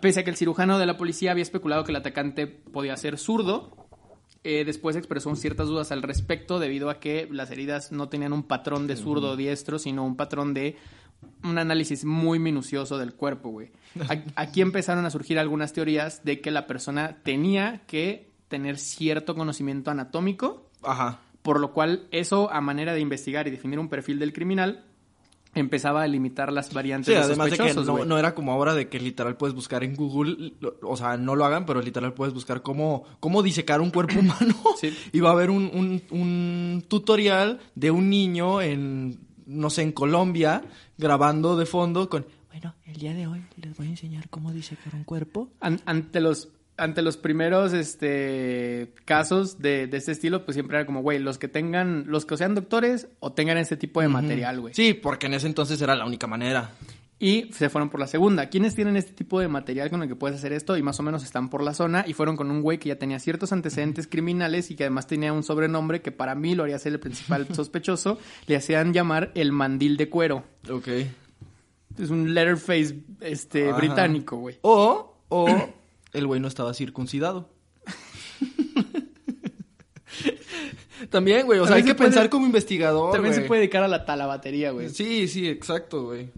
[0.01, 3.17] Pese a que el cirujano de la policía había especulado que el atacante podía ser
[3.17, 3.87] zurdo,
[4.43, 8.43] eh, después expresó ciertas dudas al respecto debido a que las heridas no tenían un
[8.43, 10.75] patrón de zurdo o diestro, sino un patrón de
[11.43, 13.71] un análisis muy minucioso del cuerpo, güey.
[14.35, 19.91] Aquí empezaron a surgir algunas teorías de que la persona tenía que tener cierto conocimiento
[19.91, 21.19] anatómico, Ajá.
[21.41, 24.85] por lo cual eso, a manera de investigar y definir un perfil del criminal,
[25.55, 28.89] empezaba a limitar las variantes Sí, de además de que no, era como ahora de
[28.89, 32.61] que literal puedes buscar en Google, o sea, no lo hagan, pero literal puedes buscar
[32.61, 34.55] cómo, cómo disecar un cuerpo humano.
[34.79, 34.95] Sí.
[35.11, 39.19] Y va a haber un, un, un tutorial de un niño en,
[39.53, 40.61] no sé, en Colombia,
[40.97, 42.25] grabando de fondo con...
[42.51, 45.49] Bueno, el día de hoy les voy a enseñar cómo disecar un cuerpo.
[45.59, 50.87] An- ante los ante los primeros este casos de, de este estilo pues siempre era
[50.87, 54.59] como güey los que tengan los que sean doctores o tengan este tipo de material
[54.59, 56.71] güey Sí, porque en ese entonces era la única manera.
[57.25, 60.15] Y se fueron por la segunda quiénes tienen este tipo de material con el que
[60.15, 62.61] puedes hacer esto y más o menos están por la zona y fueron con un
[62.61, 66.35] güey que ya tenía ciertos antecedentes criminales y que además tenía un sobrenombre que para
[66.35, 70.87] mí lo haría ser el principal sospechoso le hacían llamar el mandil de cuero Ok.
[71.97, 73.77] es un letterface este Ajá.
[73.77, 75.47] británico güey O, o
[76.11, 77.49] el güey no estaba circuncidado.
[81.09, 83.87] También, güey, o sea, hay se que pensar como investigador, también se puede dedicar a
[83.87, 86.29] la talabatería güey Sí, sí, exacto, güey.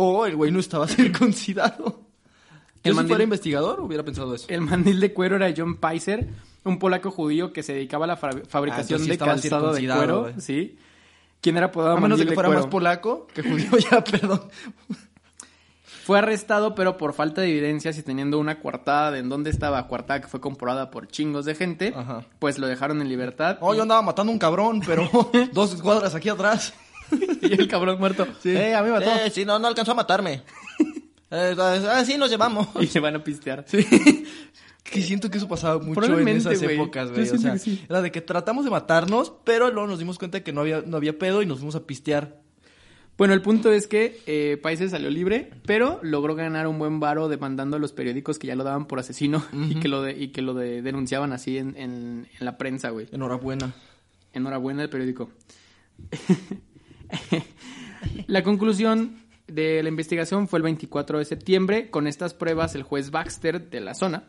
[0.00, 2.00] O el güey no estaba circuncidado.
[2.84, 4.46] El Yo si mandil- fuera investigador hubiera pensado eso.
[4.48, 6.28] El mandil de cuero era John Peiser,
[6.64, 9.86] un polaco judío que se dedicaba a la Ah, fabricación entonces sí de calzado de
[9.86, 10.78] cuero, sí.
[11.40, 12.62] ¿Quién era apodado A menos de que fuera cuero?
[12.62, 14.42] más polaco que judío, ya, perdón.
[16.04, 19.86] Fue arrestado, pero por falta de evidencias y teniendo una coartada de en dónde estaba,
[19.88, 22.24] coartada que fue comprobada por chingos de gente, Ajá.
[22.38, 23.58] pues lo dejaron en libertad.
[23.60, 25.08] Oh, yo andaba matando a un cabrón, pero
[25.52, 26.72] dos cuadras aquí atrás.
[27.42, 28.26] y el cabrón muerto.
[28.44, 29.10] Eh, a mí mató.
[29.10, 30.42] Eh, sí, no, no alcanzó a matarme.
[31.30, 32.68] Eh, ah, sí, nos llevamos.
[32.80, 33.66] Y se van a pistear.
[34.82, 37.28] Que siento que eso pasaba mucho en esas épocas, güey.
[37.28, 37.84] O sea, que sí.
[37.86, 40.96] era de que tratamos de matarnos, pero luego nos dimos cuenta que no había, no
[40.96, 42.40] había pedo y nos fuimos a pistear.
[43.18, 47.28] Bueno, el punto es que eh, Paiser salió libre, pero logró ganar un buen varo
[47.28, 50.28] demandando a los periódicos que ya lo daban por asesino y que lo de- y
[50.28, 53.06] que lo de- denunciaban así en, en- en la prensa, güey.
[53.12, 53.74] Enhorabuena.
[54.32, 55.28] Enhorabuena el periódico.
[58.26, 59.16] la conclusión
[59.48, 61.90] de la investigación fue el 24 de septiembre.
[61.90, 64.24] Con estas pruebas, el juez Baxter de la zona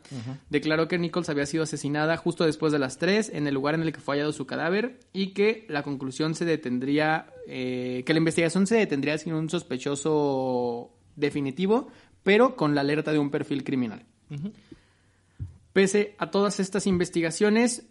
[0.50, 3.82] declaró que Nichols había sido asesinada justo después de las 3 en el lugar en
[3.82, 8.20] el que fue hallado su cadáver y que la conclusión se detendría, eh, que la
[8.20, 11.90] investigación se detendría sin un sospechoso definitivo,
[12.24, 14.06] pero con la alerta de un perfil criminal.
[15.74, 17.86] Pese a todas estas investigaciones,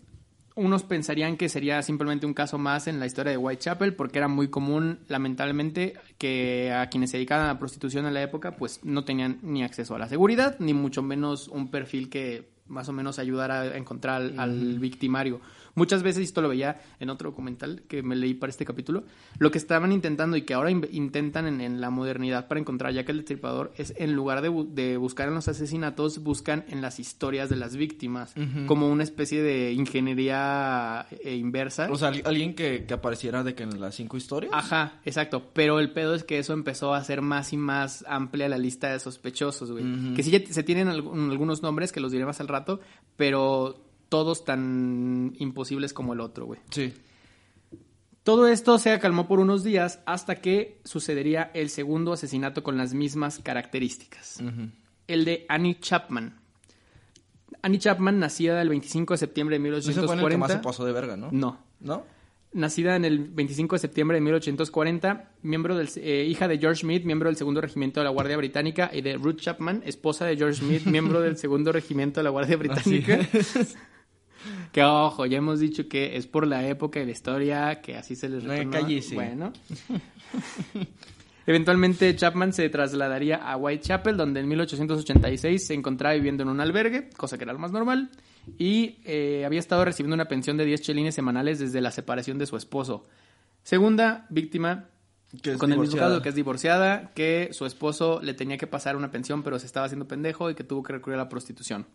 [0.59, 4.27] unos pensarían que sería simplemente un caso más en la historia de Whitechapel, porque era
[4.27, 8.81] muy común, lamentablemente, que a quienes se dedicaban a la prostitución en la época, pues
[8.83, 12.93] no tenían ni acceso a la seguridad, ni mucho menos un perfil que más o
[12.93, 15.41] menos ayudara a encontrar al, al victimario.
[15.79, 19.05] Muchas veces, y esto lo veía en otro documental que me leí para este capítulo,
[19.39, 22.93] lo que estaban intentando y que ahora in- intentan en, en la modernidad para encontrar
[22.93, 26.65] ya que el destripador es en lugar de, bu- de buscar en los asesinatos, buscan
[26.69, 28.35] en las historias de las víctimas,
[28.67, 31.89] como una especie de ingeniería eh, inversa.
[31.91, 34.53] O sea, al- alguien que, que apareciera de que en las cinco historias.
[34.55, 35.51] Ajá, exacto.
[35.53, 38.91] Pero el pedo es que eso empezó a ser más y más amplia la lista
[38.93, 40.15] de sospechosos, güey.
[40.15, 42.81] Que sí se tienen alg- algunos nombres que los diré más al rato,
[43.17, 46.61] pero todos tan imposibles como el otro, güey.
[46.71, 46.95] Sí.
[48.23, 52.93] Todo esto se acalmó por unos días hasta que sucedería el segundo asesinato con las
[52.93, 54.43] mismas características.
[55.07, 56.39] El de Annie Chapman.
[57.63, 60.63] Annie Chapman, nacida el 25 de septiembre de Ese fue el que más se 1840.
[60.63, 61.31] pasó de verga, ¿no?
[61.33, 61.59] No.
[61.81, 62.05] ¿No?
[62.53, 67.05] Nacida en el 25 de septiembre de 1840, miembro del, eh, hija de George Smith,
[67.05, 70.61] miembro del segundo regimiento de la Guardia Británica, y de Ruth Chapman, esposa de George
[70.61, 73.21] Smith, miembro del segundo regimiento de la Guardia Británica.
[74.73, 78.17] que ojo, ya hemos dicho que es por la época y la historia que así
[78.17, 78.89] se les retornó.
[79.15, 79.53] Bueno.
[81.49, 87.09] Eventualmente Chapman se trasladaría a Whitechapel, donde en 1886 se encontraba viviendo en un albergue,
[87.17, 88.11] cosa que era lo más normal,
[88.59, 92.45] y eh, había estado recibiendo una pensión de 10 chelines semanales desde la separación de
[92.45, 93.05] su esposo.
[93.63, 94.91] Segunda víctima
[95.43, 98.95] Que con el mismo caso, que es divorciada, que su esposo le tenía que pasar
[98.95, 101.87] una pensión, pero se estaba haciendo pendejo y que tuvo que recurrir a la prostitución.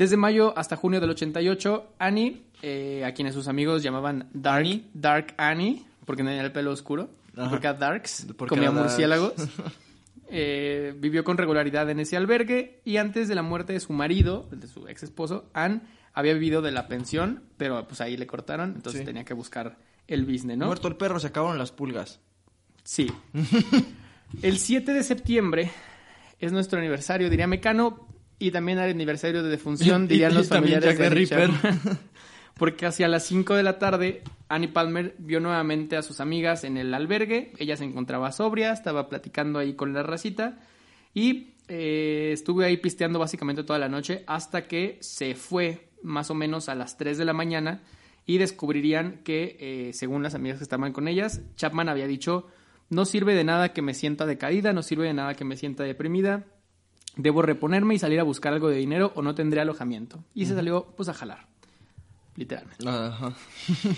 [0.00, 5.34] Desde mayo hasta junio del 88, Annie, eh, a quienes sus amigos llamaban Dark, Dark
[5.36, 7.50] Annie, porque tenía el pelo oscuro, Ajá.
[7.50, 9.34] porque era darks, Porque comía era murciélagos.
[10.32, 14.48] Eh, vivió con regularidad en ese albergue y antes de la muerte de su marido,
[14.52, 15.80] de su ex esposo, Anne,
[16.14, 19.04] había vivido de la pensión, pero pues ahí le cortaron, entonces Sí.
[19.04, 20.66] tenía que buscar el business, ¿no?
[20.66, 22.20] Muerto el perro, se acabaron las pulgas.
[22.84, 23.10] Sí.
[24.42, 25.72] El 7 de septiembre
[26.38, 28.06] es nuestro aniversario, diría Mecano,
[28.40, 31.50] y también el aniversario de defunción, dirían y los familiares de Richard.
[31.50, 31.70] Ripper.
[32.58, 36.76] Porque hacia las 5 de la tarde, Annie Palmer vio nuevamente a sus amigas en
[36.76, 37.52] el albergue.
[37.58, 40.58] Ella se encontraba sobria, estaba platicando ahí con la racita.
[41.14, 46.34] Y eh, estuve ahí pisteando básicamente toda la noche hasta que se fue más o
[46.34, 47.82] menos a las 3 de la mañana
[48.26, 52.46] y descubrirían que, eh, según las amigas que estaban con ellas, Chapman había dicho,
[52.88, 55.84] no sirve de nada que me sienta decaída, no sirve de nada que me sienta
[55.84, 56.44] deprimida,
[57.22, 60.24] debo reponerme y salir a buscar algo de dinero o no tendré alojamiento.
[60.34, 61.46] Y se salió pues a jalar,
[62.36, 62.88] literalmente.
[62.88, 63.34] Ajá.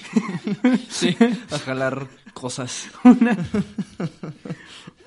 [0.89, 1.17] sí,
[1.51, 2.91] a jalar cosas.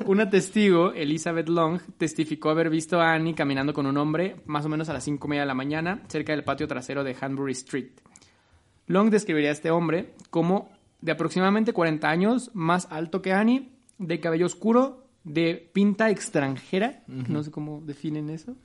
[0.05, 4.69] Una testigo, Elizabeth Long, testificó haber visto a Annie caminando con un hombre más o
[4.69, 7.53] menos a las cinco y media de la mañana cerca del patio trasero de Hanbury
[7.53, 7.91] Street.
[8.87, 10.69] Long describiría a este hombre como
[11.01, 17.43] de aproximadamente 40 años, más alto que Annie, de cabello oscuro, de pinta extranjera, no
[17.43, 18.55] sé cómo definen eso.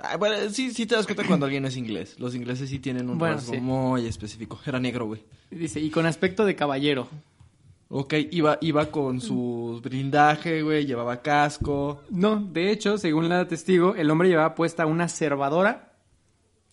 [0.00, 2.18] Ah, bueno, sí, sí te das cuenta cuando alguien es inglés.
[2.18, 3.60] Los ingleses sí tienen un Bueno, rasgo sí.
[3.60, 4.58] muy específico.
[4.64, 5.24] Era negro, güey.
[5.50, 7.08] Dice, y con aspecto de caballero.
[7.90, 12.02] Ok, iba, iba con su blindaje, güey, llevaba casco.
[12.10, 15.84] No, de hecho, según la testigo, el hombre llevaba puesta una cervadora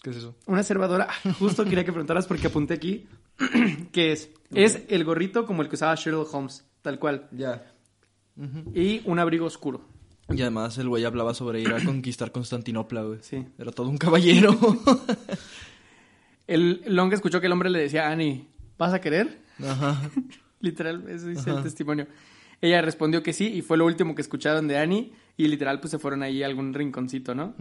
[0.04, 0.36] ¿Qué es eso?
[0.46, 1.08] Una cervadora,
[1.40, 3.08] justo quería que preguntaras porque apunté aquí,
[3.92, 7.72] que es, es el gorrito como el que usaba Sherlock Holmes, tal cual, Ya.
[8.74, 9.82] Y un abrigo oscuro.
[10.30, 13.20] Y además el güey hablaba sobre ir a conquistar Constantinopla, güey.
[13.22, 13.46] Sí.
[13.58, 14.58] Era todo un caballero.
[16.48, 19.40] El Long escuchó que el hombre le decía a Annie, ¿vas a querer?
[19.64, 20.00] Ajá.
[20.60, 22.08] Literal, eso dice el testimonio.
[22.62, 25.92] Ella respondió que sí y fue lo último que escucharon de Annie y literal pues
[25.92, 27.54] se fueron ahí a algún rinconcito, ¿no?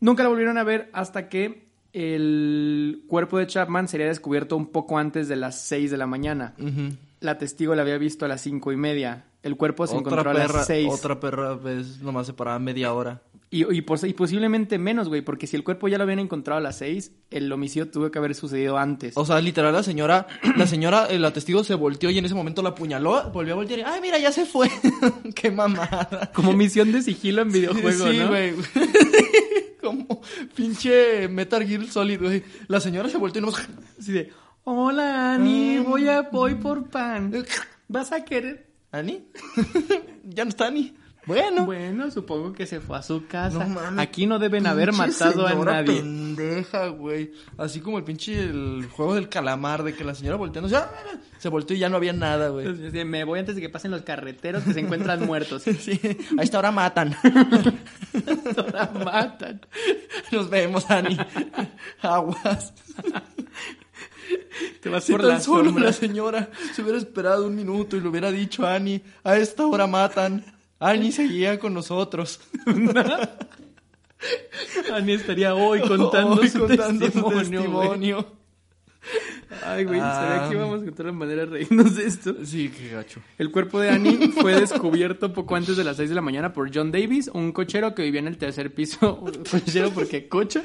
[0.00, 4.98] Nunca la volvieron a ver hasta que el cuerpo de Chapman sería descubierto un poco
[4.98, 6.54] antes de las 6 de la mañana.
[6.58, 6.96] Ujú.
[7.20, 9.26] La testigo la había visto a las cinco y media.
[9.42, 10.88] El cuerpo se Otra encontró a perra, las seis.
[10.90, 13.22] otra perra, pues, nomás se paraba media hora.
[13.52, 16.58] Y, y, pos- y posiblemente menos, güey, porque si el cuerpo ya lo habían encontrado
[16.58, 19.16] a las seis, el homicidio tuvo que haber sucedido antes.
[19.16, 22.34] O sea, literal, la señora, la señora, eh, la testigo se volteó y en ese
[22.34, 24.70] momento la apuñaló, volvió a voltear y, ay, mira, ya se fue.
[25.34, 26.30] Qué mamada.
[26.34, 28.28] Como misión de sigilo en videojuego, sí, ¿no?
[28.28, 28.54] güey.
[29.80, 30.20] Como
[30.54, 32.42] pinche Metal Gear Solid, güey.
[32.68, 33.56] La señora se volteó y nos...
[33.98, 34.30] Así de,
[34.70, 37.32] hola, Ani, voy a voy por pan.
[37.88, 38.66] ¿Vas a querer?
[38.92, 39.24] ¿Ani?
[40.24, 40.94] ya no está Ani.
[41.26, 41.66] Bueno.
[41.66, 43.64] Bueno, supongo que se fue a su casa.
[43.66, 46.00] No Aquí no deben haber matado a nadie.
[46.00, 47.32] pendeja, güey.
[47.58, 50.90] Así como el pinche el juego del calamar, de que la señora volteando, o sea,
[51.38, 52.66] se volteó y ya no había nada, güey.
[53.04, 55.62] Me voy antes de que pasen los carreteros que se encuentran muertos.
[55.62, 56.00] Sí,
[56.38, 57.14] a esta hora matan.
[58.72, 59.60] La matan.
[60.32, 61.16] Nos vemos, Ani.
[62.02, 62.72] Aguas.
[64.80, 65.84] Te vas Si por tan la solo sombra.
[65.86, 69.66] la señora se hubiera esperado un minuto y le hubiera dicho a Ani, a esta
[69.66, 70.44] hora matan.
[70.78, 72.40] Ani seguía con nosotros.
[74.92, 77.30] Ani estaría hoy contando, Hoy su, contando su testimonio,
[77.70, 77.88] güey.
[77.88, 78.26] testimonio.
[79.64, 80.48] Ay, güey, ¿sabía Ah.
[80.48, 82.34] que íbamos a encontrar la manera de reírnos de esto?
[82.44, 83.20] Sí, qué gacho.
[83.38, 86.70] El cuerpo de Annie fue descubierto poco antes de las 6 de la mañana por
[86.74, 89.24] John Davis, un cochero que vivía en el tercer piso.
[89.50, 90.62] ¿Cochero porque cocha?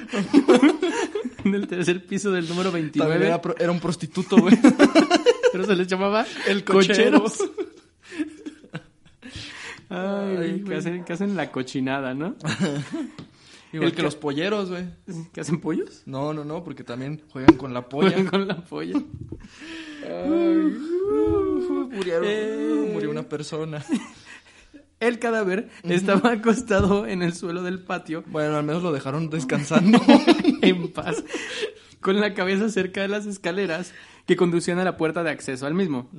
[1.46, 3.26] En el tercer piso del número También 29.
[3.28, 4.58] era, era un prostituto, güey.
[5.52, 7.22] Pero se les llamaba El cochero.
[7.24, 7.38] cocheros.
[9.90, 12.36] Ay, güey, que hacen, que hacen la cochinada, ¿no?
[13.72, 14.86] Igual El que los polleros, güey.
[15.34, 16.02] ¿Que hacen pollos?
[16.06, 18.10] No, no, no, porque también juegan con la polla.
[18.12, 19.00] Juegan con la polla.
[21.92, 22.90] Murieron- Eh.
[22.94, 23.84] Murió una persona.
[25.08, 30.00] El cadáver estaba acostado en el suelo del patio Bueno, al menos lo dejaron descansando.
[30.62, 31.24] en paz,
[32.02, 33.94] con la cabeza cerca de las escaleras
[34.26, 36.10] que conducían a la puerta de acceso al mismo.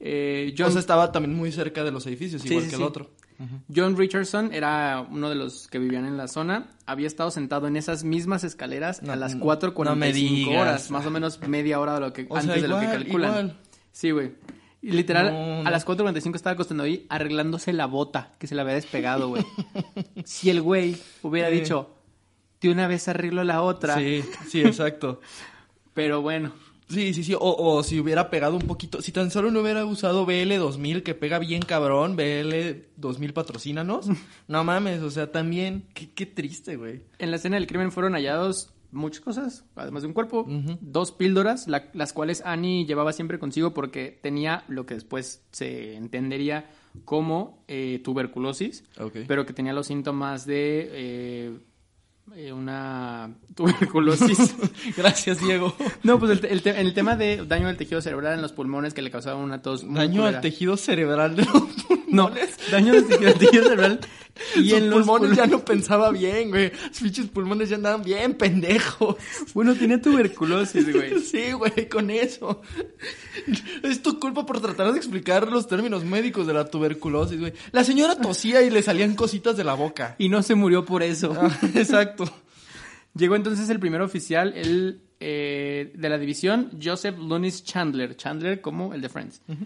[0.00, 2.76] Eh, John, o sea, estaba también muy cerca de los edificios, Sí, igual sí, que
[2.76, 2.82] sí.
[2.82, 3.10] el otro.
[3.72, 6.70] John Richardson era uno de los que vivían en la zona.
[6.86, 11.06] Había estado sentado en esas mismas escaleras No, a las no, 4.45 no horas, más
[11.06, 13.30] o menos media hora de lo que, O antes sea, de lo que calculan.
[13.30, 13.56] igual.
[13.92, 14.32] Sí, güey.
[14.80, 15.70] Y literal, No, a no.
[15.70, 19.44] las 4.45 estaba acostando ahí arreglándose la bota que se le había despegado, güey.
[20.24, 21.56] si el güey hubiera Sí.
[21.60, 21.90] dicho,
[22.60, 23.96] de una vez arreglo la otra.
[23.96, 25.20] Sí, sí, exacto.
[25.94, 26.52] Pero bueno,
[26.90, 27.34] Sí, sí, sí.
[27.34, 29.02] O, o si hubiera pegado un poquito.
[29.02, 32.16] Si tan solo no hubiera usado BL2000, que pega bien cabrón.
[32.16, 34.06] BL2000 patrocínanos.
[34.48, 35.84] No mames, o sea, también.
[35.92, 37.02] Qué, qué triste, güey.
[37.18, 40.46] en la escena del crimen fueron hallados muchas cosas, además de un cuerpo,
[40.80, 45.94] dos píldoras, la- las cuales Annie llevaba siempre consigo porque tenía lo que después se
[45.96, 46.70] entendería
[47.04, 48.84] como eh, tuberculosis,
[49.28, 51.58] pero que tenía los síntomas de eh,
[52.34, 54.54] eh, una tuberculosis.
[54.96, 55.74] Gracias, Diego.
[56.02, 58.94] no, pues el, el te- el tema de daño del tejido cerebral en los pulmones
[58.94, 61.62] que le causaba una tos muy Daño al tejido cerebral de los
[62.10, 62.30] No,
[62.70, 63.06] daño del
[63.38, 64.00] tejido cerebral
[64.56, 66.70] y Sus en los pulmones pul- ya no pensaba bien, güey.
[66.92, 69.16] Sus pinches pulmones ya andaban bien pendejos.
[69.52, 71.20] Bueno, tenía tuberculosis, güey.
[71.22, 72.62] Sí, güey, con eso.
[73.82, 77.52] Es tu culpa por tratar de explicar los términos médicos de la tuberculosis, güey.
[77.72, 80.14] La señora tosía y le salían cositas de la boca.
[80.18, 81.34] Y no se murió por eso.
[81.36, 82.24] Ah, exacto.
[83.14, 88.16] Llegó entonces el primer oficial el, eh, de la división, Joseph Lunis Chandler.
[88.16, 89.42] Chandler como el de Friends.
[89.48, 89.56] Ra-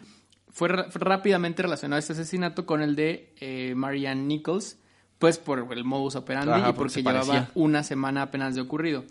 [0.52, 4.78] fue rápidamente relacionado este asesinato con el de eh, Marianne Nichols,
[5.18, 9.04] pues por el modus operandi Ajá, y porque llevaba una semana apenas de ocurrido.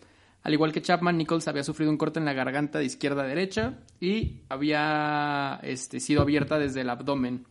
[0.44, 3.28] Al igual que Chapman, Nichols había sufrido un corte en la garganta de izquierda a
[3.28, 7.46] derecha y había este, sido abierta desde el abdomen.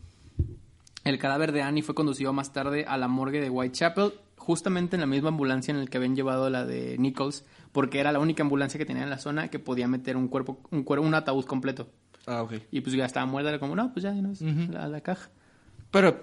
[1.05, 5.01] El cadáver de Annie fue conducido más tarde a la morgue de Whitechapel, justamente en
[5.01, 8.43] la misma ambulancia en la que habían llevado la de Nichols, porque era la única
[8.43, 11.89] ambulancia que tenía en la zona que podía meter un cuerpo, un, un ataúd completo.
[12.27, 12.55] Ah, ok.
[12.71, 14.73] Y pues ya estaba muerta, era como, no, pues ya, una vez, Ujú.
[14.73, 15.31] la, la caja.
[15.91, 16.21] Pero,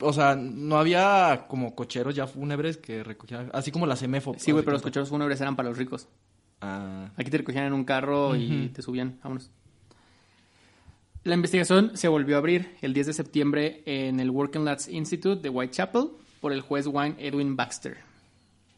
[0.00, 4.34] o sea, no había como cocheros ya fúnebres que recogían, así como la CEMEFO.
[4.38, 6.08] Sí, güey, pero los cocheros fúnebres eran para los ricos.
[6.62, 9.50] Ah, Aquí te recogían en un carro y te subían, vámonos.
[11.24, 15.42] La investigación se volvió a abrir el 10 de septiembre en el Working Lads Institute
[15.42, 16.08] de Whitechapel
[16.40, 17.98] por el juez Wayne Edwin Baxter.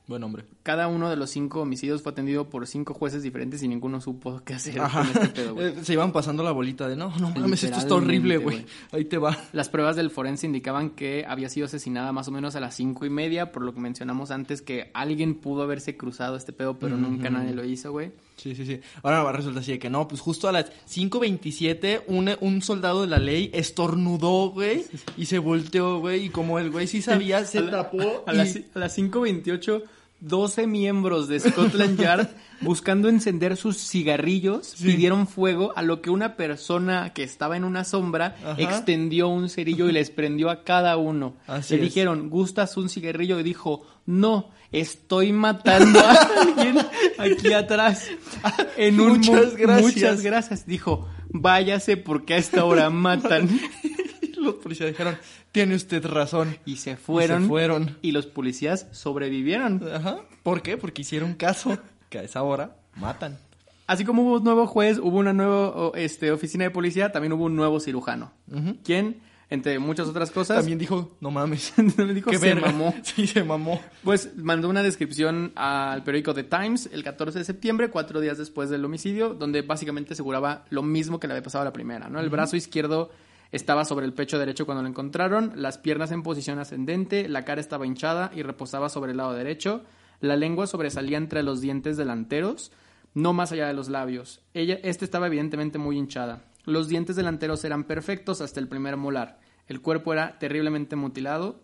[0.07, 0.45] Buen hombre.
[0.63, 4.43] Cada uno de los cinco homicidios fue atendido por cinco jueces diferentes y ninguno supo
[4.45, 5.01] qué hacer Ajá.
[5.01, 5.67] con este pedo, güey.
[5.73, 8.67] Eh, Se iban pasando la bolita de, no, no mames, esto está horrible, güey.
[8.91, 9.37] Ahí te va.
[9.53, 13.07] Las pruebas del forense indicaban que había sido asesinada más o menos a las cinco
[13.07, 16.97] y media, por lo que mencionamos antes que alguien pudo haberse cruzado este pedo, pero
[16.97, 18.13] nunca nadie lo hizo, güey.
[18.43, 18.81] Sí, sí, sí.
[19.05, 23.07] Ahora resulta así de que no, pues justo a las 5.27 un, un soldado de
[23.07, 24.85] la ley estornudó, güey,
[25.17, 28.35] y se volteó, güey, y como el güey sí sabía, se A la- tapó A
[28.35, 29.83] y- las, a las 5.28,
[30.23, 32.29] 12 miembros de Scotland Yard,
[32.61, 37.83] buscando encender sus cigarrillos, pidieron fuego a lo que una persona que estaba en una
[37.85, 38.55] sombra Ajá.
[38.59, 41.35] extendió un cerillo y les prendió a cada uno.
[41.47, 41.89] Así Le es.
[41.89, 43.41] dijeron, ¿gustas un cigarrillo?
[43.41, 46.79] Y dijo, no, estoy matando a alguien
[47.19, 48.09] aquí atrás.
[48.77, 49.83] En un Muchas gracias.
[49.95, 50.67] Muchas gracias.
[50.67, 53.49] Dijo, váyase porque a esta hora matan.
[54.43, 55.17] los policías dijeron,
[55.53, 56.57] tiene usted razón.
[56.65, 57.41] Y se fueron.
[57.41, 57.99] Y se fueron.
[58.03, 59.83] Y los policías sobrevivieron.
[59.93, 60.19] Ajá.
[60.43, 60.77] ¿Por qué?
[60.77, 61.79] Porque hicieron caso
[62.09, 63.39] que a esa hora matan.
[63.87, 67.45] Así como hubo un nuevo juez, hubo una nueva este, oficina de policía, también hubo
[67.45, 68.33] un nuevo cirujano.
[68.51, 68.77] Ujú.
[68.85, 71.75] Quien, entre muchas otras cosas, También dijo, no mames.
[71.99, 72.69] me dijo, Qué se verga.
[72.69, 72.95] mamó.
[73.03, 73.81] Sí, se mamó.
[74.03, 78.71] Pues mandó una descripción al periódico The Times el 14 de septiembre, cuatro días después
[78.71, 82.19] del homicidio, donde básicamente aseguraba lo mismo que le había pasado a la primera, ¿no?
[82.21, 83.11] El brazo izquierdo
[83.53, 87.61] estaba sobre el pecho derecho cuando lo encontraron, las piernas en posición ascendente, la cara
[87.61, 89.83] estaba hinchada y reposaba sobre el lado derecho,
[90.21, 92.73] la lengua sobresalía entre los dientes delanteros,
[93.15, 94.41] no más allá de los labios.
[94.55, 96.45] Este estaba evidentemente muy hinchada.
[96.65, 99.39] Los dientes delanteros eran perfectos hasta el primer molar.
[99.67, 101.61] El cuerpo era terriblemente mutilado.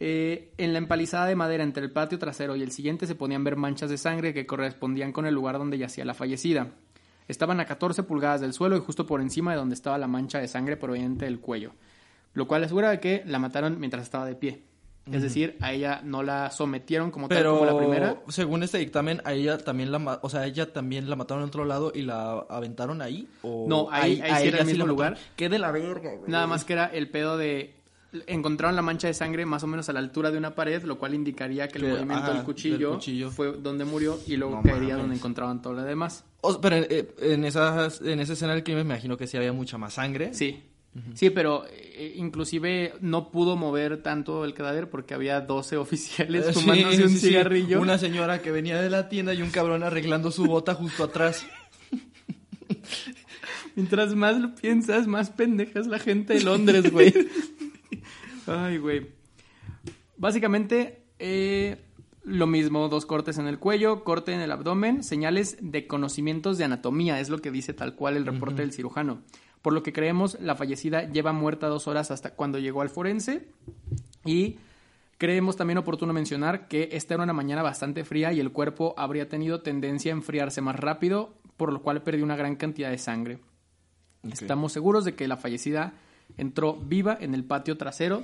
[0.00, 3.44] Eh, en la empalizada de madera entre el patio trasero y el siguiente se podían
[3.44, 6.72] ver manchas de sangre que correspondían con el lugar donde yacía la fallecida.
[7.28, 10.38] Estaban a 14 pulgadas del suelo y justo por encima de donde estaba la mancha
[10.38, 11.72] de sangre proveniente del cuello,
[12.34, 14.62] lo cual asegura que la mataron mientras estaba de pie.
[15.10, 18.22] Es decir, a ella no la sometieron como tal como la primera.
[18.28, 21.48] según este dictamen, a ella también la, o sea, a ella también la mataron en
[21.48, 25.12] otro lado y la aventaron ahí o No, ahí- ahí sí era el mismo lugar.
[25.12, 25.30] mataron?
[25.34, 26.12] Qué de la verga.
[26.28, 27.74] Nada más que era el pedo de
[28.26, 30.98] encontraron la mancha de sangre más o menos a la altura de una pared, lo
[30.98, 33.30] cual indicaría que el movimiento ajá, del, cuchillo del cuchillo.
[33.30, 34.98] fue donde murió y luego No caería mames.
[34.98, 36.24] donde encontraban todo lo demás.
[36.42, 39.52] O- pero eh, en esas en esa escena del crimen me imagino que sí había
[39.52, 40.34] mucha más sangre.
[40.34, 40.62] Sí.
[41.14, 46.52] Sí, pero eh, inclusive no pudo mover tanto el cadáver porque había 12 oficiales sí,
[46.52, 47.28] fumándose un sí.
[47.28, 47.80] cigarrillo.
[47.80, 51.46] Una señora que venía de la tienda y un cabrón arreglando su bota justo atrás.
[53.74, 57.12] Mientras más lo piensas, más pendeja es la gente de Londres, güey.
[58.46, 59.08] Ay, güey.
[60.16, 61.78] Básicamente, eh,
[62.24, 66.64] lo mismo, dos cortes en el cuello, corte en el abdomen, señales de conocimientos de
[66.64, 69.22] anatomía, es lo que dice tal cual el reporte del cirujano.
[69.62, 73.48] Por lo que creemos, la fallecida lleva muerta dos horas hasta cuando llegó al forense
[74.24, 74.58] y
[75.18, 79.28] creemos también oportuno mencionar que esta era una mañana bastante fría y el cuerpo habría
[79.28, 83.38] tenido tendencia a enfriarse más rápido, por lo cual perdió una gran cantidad de sangre.
[84.24, 85.94] Estamos seguros de que la fallecida
[86.36, 88.22] entró viva en el patio trasero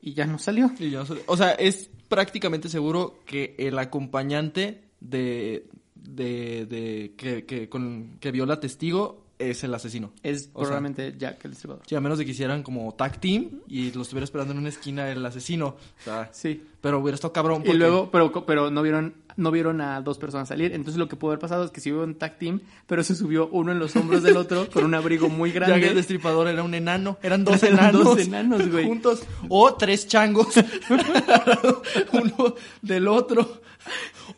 [0.00, 0.70] y ya no salió.
[0.78, 8.18] Y o sea, es prácticamente seguro que el acompañante de de, de que, que, con,
[8.20, 10.12] que viola testigo es el asesino.
[10.22, 11.82] Es O sea, probablemente Jack el Destripador.
[11.86, 14.68] Sí, a menos de que hicieran como tag team y lo estuviera esperando en una
[14.68, 15.68] esquina el asesino.
[15.68, 16.62] O sea, Sí.
[16.80, 17.62] pero hubiera estado cabrón.
[17.62, 20.72] Y porque- luego, pero, pero no vieron, no vieron a dos personas salir.
[20.72, 23.14] Entonces lo que pudo haber pasado es que sí hubo un tag team, pero se
[23.14, 25.94] subió uno en los hombros del otro con un abrigo muy Jack el grande.
[25.94, 27.18] Destripador era un enano.
[27.22, 28.04] Eran dos Eran enanos.
[28.04, 28.84] dos enanos, güey.
[28.86, 29.22] Juntos.
[29.48, 30.54] O tres changos.
[32.12, 33.62] Uno del otro.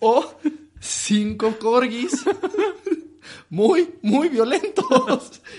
[0.00, 0.34] O
[0.80, 2.24] cinco corgis.
[3.50, 5.40] Muy, muy violentos.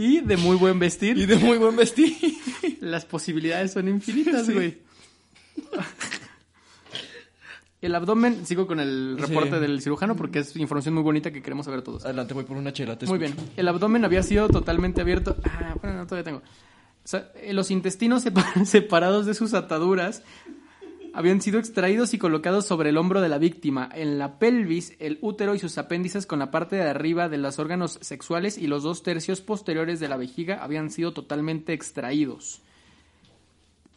[0.00, 1.18] Y de muy buen vestir.
[1.18, 2.14] Y de muy buen vestir.
[2.80, 4.52] Las posibilidades son infinitas, Sí.
[4.52, 4.78] güey.
[7.80, 9.60] El abdomen, sigo con el reporte Sí.
[9.60, 12.04] del cirujano porque es información muy bonita que queremos saber todos.
[12.04, 12.98] Adelante, voy por una chela.
[12.98, 13.36] te Muy escucho.
[13.40, 13.50] bien.
[13.56, 15.36] El abdomen había sido totalmente abierto.
[15.44, 16.38] Ah, bueno, no, todavía tengo.
[16.38, 16.42] O
[17.10, 20.22] sea, eh, los intestinos sepa- separados de sus ataduras
[21.14, 23.88] habían sido extraídos y colocados sobre el hombro de la víctima.
[23.94, 27.58] En la pelvis, el útero y sus apéndices con la parte de arriba de los
[27.58, 32.60] órganos sexuales y los dos tercios posteriores de la vejiga habían sido totalmente extraídos.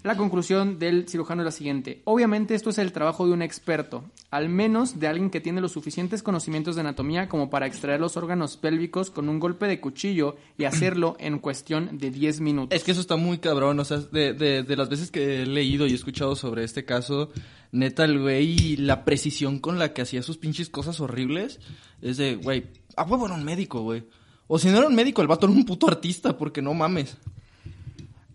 [0.03, 2.01] La conclusión del cirujano es la siguiente.
[2.05, 5.73] Obviamente esto es el trabajo de un experto, al menos de alguien que tiene los
[5.73, 10.37] suficientes conocimientos de anatomía como para extraer los órganos pélvicos con un golpe de cuchillo
[10.57, 12.75] y hacerlo en cuestión de 10 minutos.
[12.75, 15.45] Es que eso está muy cabrón, o sea, de, de, de las veces que he
[15.45, 17.29] leído y he escuchado sobre este caso,
[17.71, 21.59] neta, el güey, la precisión con la que hacía sus pinches cosas horribles,
[22.01, 24.03] es de, güey, a huevo era un médico, güey.
[24.47, 27.17] O si no era un médico, el vato era un puto artista, porque no mames.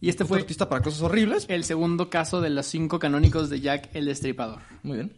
[0.01, 1.47] Y este Fue artista para cosas horribles.
[1.49, 4.61] el segundo caso de los cinco canónicos de Jack el Destripador.
[4.83, 5.13] Muy bien.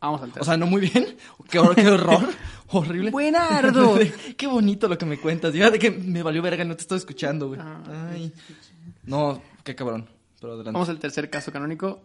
[0.00, 0.44] Vamos al O tercero.
[0.44, 1.16] sea, no muy bien.
[1.50, 2.28] Qué horror, qué horror.
[2.68, 3.10] Horrible.
[3.10, 3.98] Buenardo.
[4.36, 5.54] qué bonito lo que me cuentas.
[5.54, 7.60] Ya de que me valió verga, no te estoy escuchando, güey.
[7.62, 8.32] Ah, Ay.
[9.04, 10.08] No, qué cabrón.
[10.40, 10.72] Pero adelante.
[10.72, 12.02] Vamos al tercer caso canónico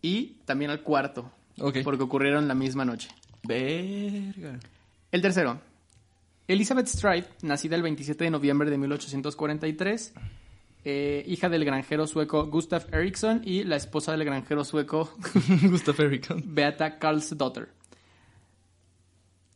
[0.00, 1.78] y también al cuarto, Ok.
[1.84, 3.08] porque ocurrieron la misma noche.
[3.42, 4.58] Verga.
[5.12, 5.60] El tercero.
[6.48, 10.12] Elizabeth Stride, nacida el 27 de noviembre de 1843,
[10.84, 15.10] eh, hija del granjero sueco Gustav Eriksson y la esposa del granjero sueco
[15.70, 16.42] Gustav Eriksson.
[16.46, 17.68] Beata Karlsdotter.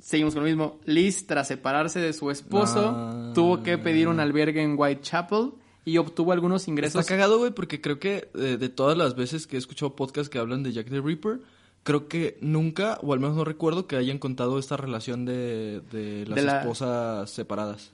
[0.01, 0.79] Seguimos con lo mismo.
[0.85, 3.33] Liz, tras separarse de su esposo, Ah.
[3.35, 5.51] tuvo que pedir un albergue en Whitechapel
[5.85, 7.01] y obtuvo algunos ingresos.
[7.01, 10.29] Está cagado, güey, porque creo que eh, de todas las veces que he escuchado podcasts
[10.31, 11.41] que hablan de Jack the Ripper,
[11.83, 16.27] creo que nunca, o al menos no recuerdo, que hayan contado esta relación de, de
[16.27, 17.93] las De la- esposas separadas.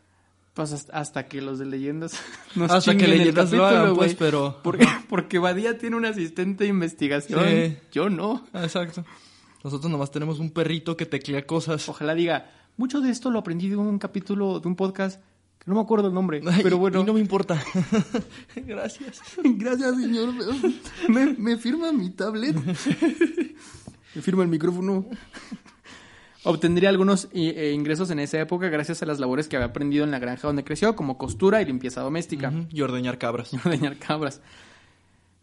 [0.55, 2.13] Pues hasta, que los de leyendas
[2.55, 4.61] nos Hasta que chinguen el leyendas lo hagan, pues, pero...
[4.63, 7.45] Porque, porque Badía tiene un asistente de investigación.
[7.45, 7.77] Sí.
[7.91, 8.47] Yo no.
[8.55, 9.05] Exacto.
[9.65, 11.89] Nosotros nomás tenemos un perrito que teclea cosas.
[11.89, 15.21] Ojalá diga, mucho de esto lo aprendí de un capítulo de un podcast
[15.59, 16.43] que no me acuerdo el nombre.
[16.47, 17.01] Ay, pero bueno.
[17.01, 17.63] Y no me importa.
[18.57, 19.23] Gracias.
[19.43, 20.35] Gracias, señor.
[21.09, 22.55] Me, me firma mi tablet.
[24.15, 25.07] Me firma el micrófono.
[26.45, 30.05] Obtendría algunos eh, eh, ingresos en esa época gracias a las labores que había aprendido
[30.05, 32.53] en la granja donde creció, como costura y limpieza doméstica.
[32.71, 33.53] Y ordeñar cabras.
[33.65, 34.41] ordeñar cabras.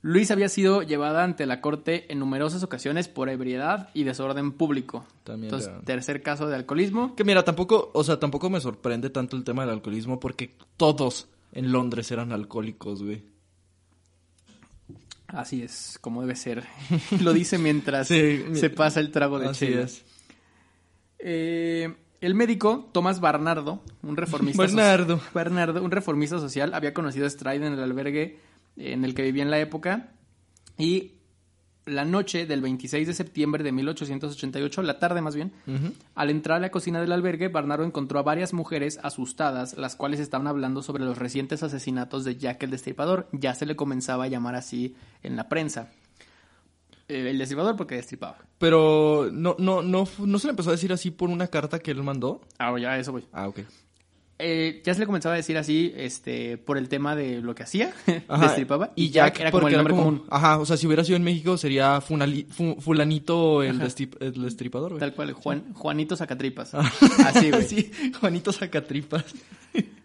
[0.04, 5.06] Luis había sido llevada ante la corte en numerosas ocasiones por ebriedad y desorden público.
[5.24, 7.16] También Entonces, era- tercer caso de alcoholismo.
[7.16, 11.28] Que mira, tampoco, o sea, tampoco me sorprende tanto el tema del alcoholismo porque todos
[11.52, 13.24] en Londres eran alcohólicos, güey.
[15.28, 16.64] Así es, como debe ser.
[17.22, 20.04] Lo dice mientras Sí, se pasa el trago de Así es.
[21.24, 25.18] Eh, el médico Tomás Barnardo, un reformista Bernardo.
[25.18, 28.40] so- Bernardo, un reformista social, había conocido a Stride en el albergue
[28.78, 30.10] en el que vivía en la época
[30.78, 31.14] y
[31.86, 35.52] la noche del 26 de septiembre de 1888, la tarde más bien,
[36.14, 40.20] al entrar a la cocina del albergue, Barnardo encontró a varias mujeres asustadas, las cuales
[40.20, 43.28] estaban hablando sobre los recientes asesinatos de Jack el Destripador.
[43.32, 45.90] Ya se le comenzaba a llamar así en la prensa.
[47.12, 48.38] Eh, el Destripador porque destripaba.
[48.58, 52.02] Pero no, no, no, se le empezó a decir así por una carta que él
[52.04, 52.42] mandó.
[52.60, 53.26] Ah, ya, eso voy.
[53.34, 53.60] Ah, ok.
[54.44, 57.62] Eh, ya se le comenzaba a decir así, este, por el tema de lo que
[57.62, 57.94] hacía,
[58.28, 58.48] Ajá.
[58.48, 60.24] destripaba, y Jack era como el nombre como- común.
[60.32, 64.34] Ajá, o sea, si hubiera sido en México sería Funali- Fu- Fulanito el, destip- el
[64.42, 65.00] destripador, güey.
[65.00, 66.74] Tal cual, Juan, Juanito Sacatripas.
[66.76, 66.92] Ah.
[67.28, 67.64] Así, güey.
[67.68, 69.26] Sí, Juanito Sacatripas.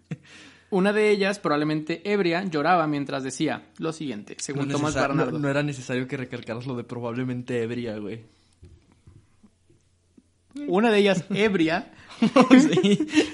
[0.76, 5.32] Una de ellas, probablemente ebria, lloraba mientras decía lo siguiente, según No, Tomás Bernardo.
[5.32, 8.20] no- no era necesario que recalcaras lo de probablemente ebria, güey.
[10.68, 11.90] Una de ellas, ebria,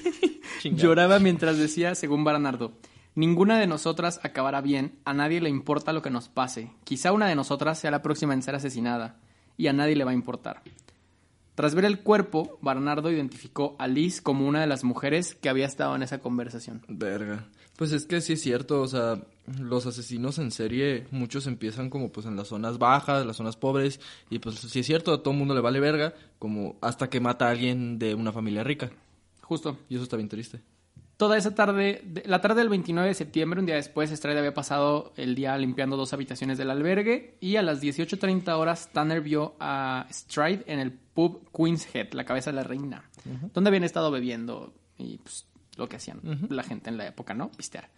[0.65, 2.73] lloraba mientras decía, según Bernardo,
[3.17, 6.71] ninguna de nosotras acabará bien, a nadie le importa lo que nos pase.
[6.85, 9.17] Quizá una de nosotras sea la próxima en ser asesinada,
[9.57, 10.63] y a nadie le va a importar.
[11.63, 15.67] Tras ver el cuerpo, Bernardo identificó a Liz como una de las mujeres que había
[15.67, 16.83] estado en esa conversación.
[16.89, 17.47] Verga.
[17.77, 19.23] Pues es que sí es cierto, o sea,
[19.61, 24.01] los asesinos en serie, muchos empiezan como pues en las zonas bajas, las zonas pobres,
[24.29, 27.21] y pues sí es cierto, a todo el mundo le vale verga, como hasta que
[27.21, 28.91] mata a alguien de una familia rica.
[29.43, 29.79] Justo.
[29.89, 30.63] Y eso está bien triste.
[31.23, 34.55] Toda esa tarde, de- la tarde del 29 de septiembre, un día después, Stride había
[34.55, 39.55] pasado el día limpiando dos habitaciones del albergue y a las 18.30 horas Tanner vio
[39.61, 43.09] a Stride en el pub Queen's Head, la cabeza de la reina,
[43.55, 45.47] donde habían estado bebiendo y pues,
[45.77, 46.19] lo que hacían
[46.51, 47.53] la gente en la época, ¿no?
[47.53, 47.89] Pistear.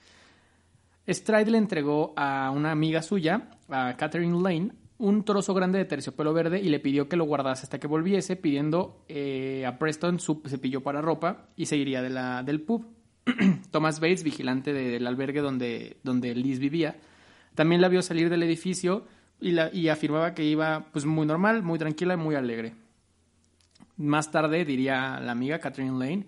[1.09, 6.35] Stride le entregó a una amiga suya, a Catherine Lane, un trozo grande de terciopelo
[6.35, 10.43] verde y le pidió que lo guardase hasta que volviese, pidiendo eh, a Preston su
[10.47, 12.85] cepillo para ropa y seguiría de la, del pub.
[13.71, 16.97] Thomas Bates, vigilante de- del albergue donde, donde Liz vivía,
[17.55, 19.05] también la vio salir del edificio
[19.41, 22.75] y, la, y afirmaba que iba pues muy normal, muy tranquila y muy alegre.
[23.97, 26.27] Más tarde diría la amiga Catherine Lane,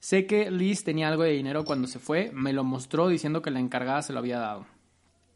[0.00, 3.50] sé que Liz tenía algo de dinero cuando se fue, me lo mostró diciendo que
[3.50, 4.66] la encargada se lo había dado.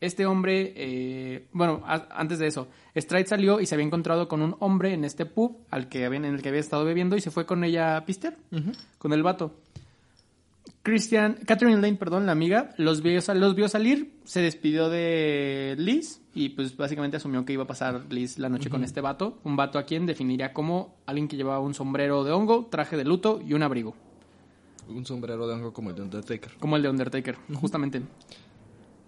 [0.00, 4.42] Este hombre, eh, bueno, a- antes de eso, Stride salió y se había encontrado con
[4.42, 7.30] un hombre en este pub al que en el que había estado bebiendo y se
[7.30, 8.36] fue con ella a pistear,
[8.98, 9.54] con el vato.
[10.86, 15.74] Christian, Catherine Lane, perdón, la amiga, los vio, sal- los vio salir, se despidió de
[15.78, 19.40] Liz y pues básicamente asumió que iba a pasar Liz la noche con este vato,
[19.42, 23.04] un vato a quien definiría como alguien que llevaba un sombrero de hongo, traje de
[23.04, 23.96] luto y un abrigo,
[24.88, 26.52] Un sombrero de hongo como el de Undertaker.
[26.60, 28.02] como el de Undertaker, justamente.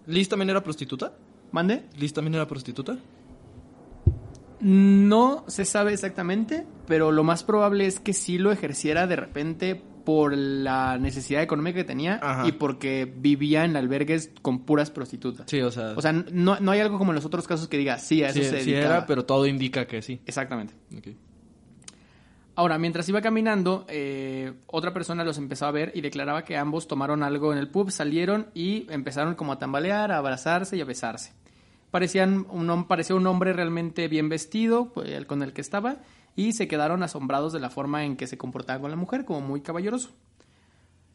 [0.05, 1.13] ¿Liz también era prostituta?
[1.53, 1.85] ¿Mande?
[1.97, 2.97] ¿Liz también era prostituta?
[4.61, 9.81] No se sabe exactamente, pero lo más probable es que sí lo ejerciera de repente
[10.09, 12.47] por la necesidad económica que tenía Ajá.
[12.47, 15.45] y porque vivía en albergues con puras prostitutas.
[15.47, 15.93] Sí, o sea...
[15.95, 18.29] O sea, no, no hay algo como en los otros casos que diga, sí, a
[18.29, 20.19] eso sí, se sí era, pero todo indica que sí.
[20.25, 20.73] Exactamente.
[20.97, 21.09] Ok.
[22.55, 26.87] Ahora, mientras iba caminando, eh, otra persona los empezó a ver y declaraba que ambos
[26.87, 30.85] tomaron algo en el pub, salieron y empezaron como a tambalear, a abrazarse y a
[30.85, 31.33] besarse.
[31.91, 35.97] Parecían un, parecía un hombre realmente bien vestido, pues, el con el que estaba,
[36.39, 39.41] y se quedaron asombrados de la forma en que se comportaba con la mujer, como
[39.41, 40.11] muy caballeroso.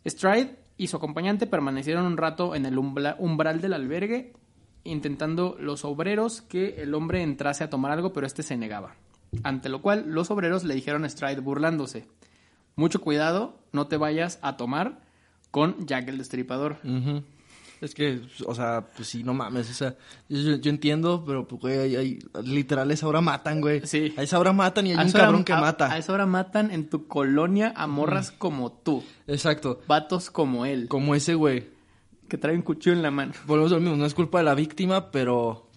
[0.06, 4.34] Stride y su acompañante permanecieron un rato en el umbral del albergue,
[4.82, 8.96] intentando los obreros que el hombre entrase a tomar algo, pero este se negaba.
[9.44, 12.06] Ante lo cual, los obreros le dijeron a Stride burlándose:
[12.76, 15.00] Mucho cuidado, no te vayas a tomar
[15.50, 16.76] con Jack el Destripador.
[16.84, 17.22] Ujú.
[17.84, 19.94] Es que, o sea, pues sí, no mames, o sea,
[20.28, 23.82] yo, yo entiendo, pero pues, güey, hay, literal, a esa hora matan, güey.
[23.86, 24.14] Sí.
[24.16, 25.92] A esa hora matan y hay A un hora- cabrón que a- mata.
[25.92, 29.80] A esa hora matan en tu colonia a morras como tú, Exacto.
[29.86, 31.68] vatos como él, Como ese güey.
[32.28, 33.32] que trae un cuchillo en la mano.
[33.46, 35.68] Volvemos a lo mismo, no es culpa de la víctima, pero...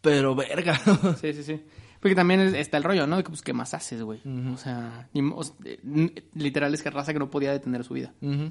[0.00, 0.80] Pero, verga.
[1.20, 1.60] Sí, sí, sí.
[2.00, 3.16] Porque también es- está el rollo, ¿no?
[3.18, 4.20] De que, pues, ¿qué más haces, güey?
[4.52, 8.12] O sea, o eh, literal es que raza que no podía detener su vida.
[8.20, 8.50] Ujú.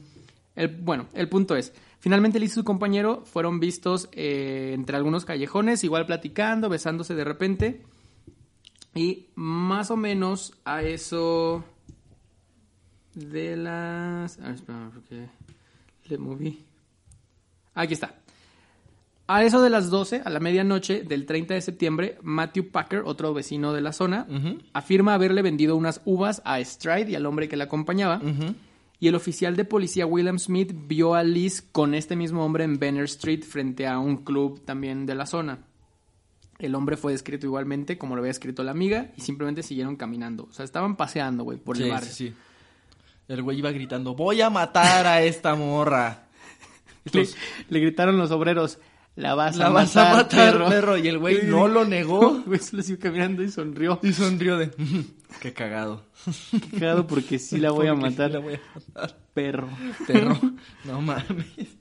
[0.56, 5.26] El, bueno, el punto es, finalmente Liz y su compañero fueron vistos eh, entre algunos
[5.26, 7.82] callejones, igual platicando, besándose de repente.
[8.94, 11.64] Y más o menos a eso
[13.16, 14.40] de las...
[14.40, 14.60] A ver,
[14.94, 15.28] porque
[16.10, 16.66] le moví.
[17.74, 18.16] Aquí está.
[19.28, 23.34] A eso de las 12, a la medianoche del 30 de septiembre, Matthew Packer, otro
[23.34, 24.28] vecino de la zona,
[24.74, 28.20] afirma haberle vendido unas uvas a Stride y al hombre que la acompañaba.
[29.02, 32.80] Y el oficial de policía William Smith vio a Liz con este mismo hombre en
[32.80, 35.58] Banner Street frente a un club también de la zona.
[36.60, 40.44] El hombre fue descrito igualmente como lo había escrito la amiga y simplemente siguieron caminando.
[40.44, 42.10] O sea, estaban paseando, güey, por el barrio.
[42.12, 42.34] sí, sí.
[43.28, 46.28] El güey iba gritando, voy a matar a esta morra.
[47.12, 47.28] Le,
[47.70, 48.78] le gritaron los obreros,
[49.16, 50.70] la vas La a vas matar, a matar, perro.
[50.70, 50.98] perro.
[50.98, 52.44] Y el güey no lo negó.
[52.46, 54.00] Güey, solo siguió caminando y sonrió.
[54.04, 54.70] Y sonrió de,
[55.42, 56.06] qué cagado.
[56.52, 59.18] Qué cagado porque sí la voy a Porque sí matar, la voy a matar.
[59.34, 59.70] perro.
[60.08, 60.40] Perro,
[60.86, 61.78] no mames.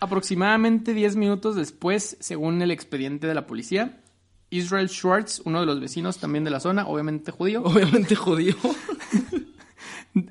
[0.00, 4.00] Aproximadamente 10 minutos después, según el expediente de la policía,
[4.48, 8.54] Israel Schwartz, uno de los vecinos también de la zona, obviamente judío, Obviamente judío.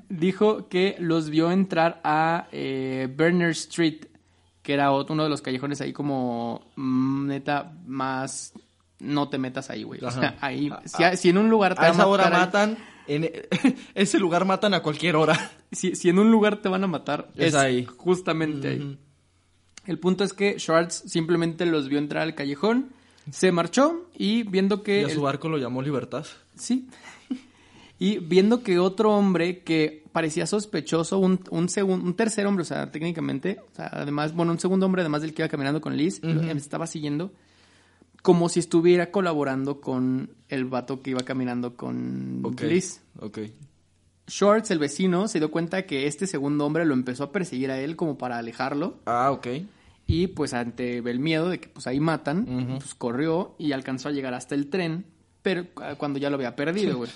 [0.08, 4.06] dijo que los vio entrar a eh, Berner Street,
[4.62, 8.52] que era ot- uno de los callejones ahí como mm, neta más
[9.00, 10.02] no te metas ahí, güey.
[10.04, 12.46] O sea, ahí si, si en un lugar te A van esa hora matar ahí-
[12.46, 12.78] matan.
[13.06, 13.28] En
[13.94, 15.50] ese lugar matan a cualquier hora.
[15.72, 17.84] si, si en un lugar te van a matar, Es es, ahí.
[17.96, 18.98] justamente ahí.
[19.86, 22.90] El punto es que Schwartz simplemente los vio entrar al callejón,
[23.32, 26.24] se marchó y viendo que Y a el- su barco lo llamó Libertad.
[26.56, 26.88] Sí.
[28.02, 32.64] Y viendo que otro hombre que parecía sospechoso, un, un, segun- un tercer hombre, o
[32.64, 35.94] sea, técnicamente, o sea, además, bueno, un segundo hombre, además del que iba caminando con
[35.98, 37.30] Liz, lo- me estaba siguiendo,
[38.22, 42.62] como si estuviera colaborando con el vato que iba caminando con Ok.
[42.62, 43.02] Liz.
[43.20, 43.38] Ok.
[44.26, 47.80] Shorts, el vecino, se dio cuenta que este segundo hombre lo empezó a perseguir a
[47.80, 48.98] él como para alejarlo.
[49.06, 49.48] Ah, ok.
[50.06, 54.12] Y pues ante el miedo de que pues ahí matan, pues corrió y alcanzó a
[54.12, 55.06] llegar hasta el tren,
[55.42, 57.10] pero ah, cuando ya lo había perdido, güey.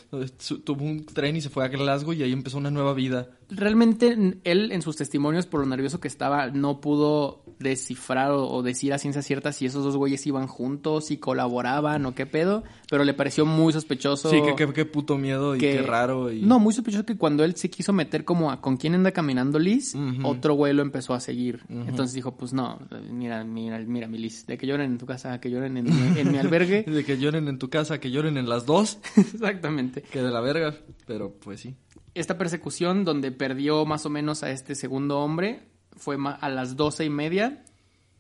[0.65, 3.29] Tuvo un tren y se fue a Glasgow y ahí empezó una nueva vida.
[3.51, 8.63] Realmente él en sus testimonios, por lo nervioso que estaba, no pudo descifrar o, o
[8.63, 12.65] decir a ciencia cierta si esos dos güeyes iban juntos, si colaboraban o qué pedo,
[12.91, 14.29] pero le pareció muy sospechoso.
[14.31, 16.33] Sí, que qué qué puto miedo y que- qué raro.
[16.33, 16.43] Y...
[16.43, 19.59] No, muy sospechoso que cuando él se quiso meter como a con quién anda caminando
[19.59, 21.61] Liz, otro güey lo empezó a seguir.
[21.69, 22.79] Entonces dijo, pues no,
[23.11, 26.21] mira, mira, mira mi Liz, de que lloren en tu casa, que lloren en, mi-
[26.21, 26.83] en mi albergue.
[26.95, 30.03] De que lloren en tu casa, que lloren en las dos, Exactamente.
[30.03, 30.75] que de la verga.
[31.07, 31.75] Pero pues sí.
[32.15, 35.63] Esta persecución donde perdió más o menos a este segundo hombre
[35.97, 37.65] fue a las doce y media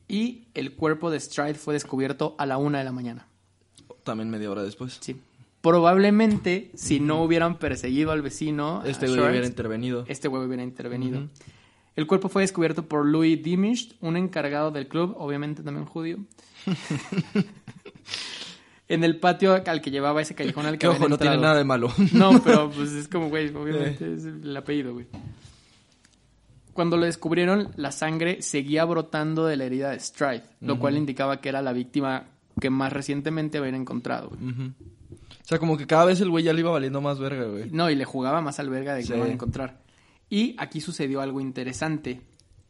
[0.08, 3.26] y el cuerpo de Stride fue descubierto a la una de la mañana.
[4.02, 4.98] También media hora después.
[5.00, 5.16] Sí.
[5.60, 10.04] Probablemente, si no hubieran perseguido al vecino, Este güey hubiera intervenido.
[10.08, 11.28] este güey hubiera intervenido.
[11.96, 16.18] El cuerpo fue descubierto por Louis Dimish, un encargado del club, obviamente también judío.
[18.88, 21.64] en el patio al que llevaba ese callejón al que ojo, no tiene nada de
[21.64, 21.88] malo.
[22.12, 25.06] No, pero pues es como, güey, obviamente es el apellido, güey.
[26.72, 31.40] Cuando lo descubrieron, la sangre seguía brotando de la herida de Stride, lo cual indicaba
[31.40, 32.24] que era la víctima
[32.60, 34.40] que más recientemente habían encontrado, güey.
[34.50, 37.70] O sea, como que cada vez el güey ya le iba valiendo más verga, güey.
[37.70, 39.12] No, y le jugaba más al verga de que Sí.
[39.12, 39.82] lo van a encontrar.
[40.28, 42.22] Y aquí sucedió algo interesante.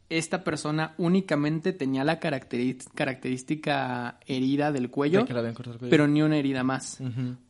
[0.09, 5.79] Esta persona únicamente tenía la característica herida del cuello, De que le habían cortado el
[5.79, 5.91] cuello.
[5.91, 6.99] pero ni una herida más.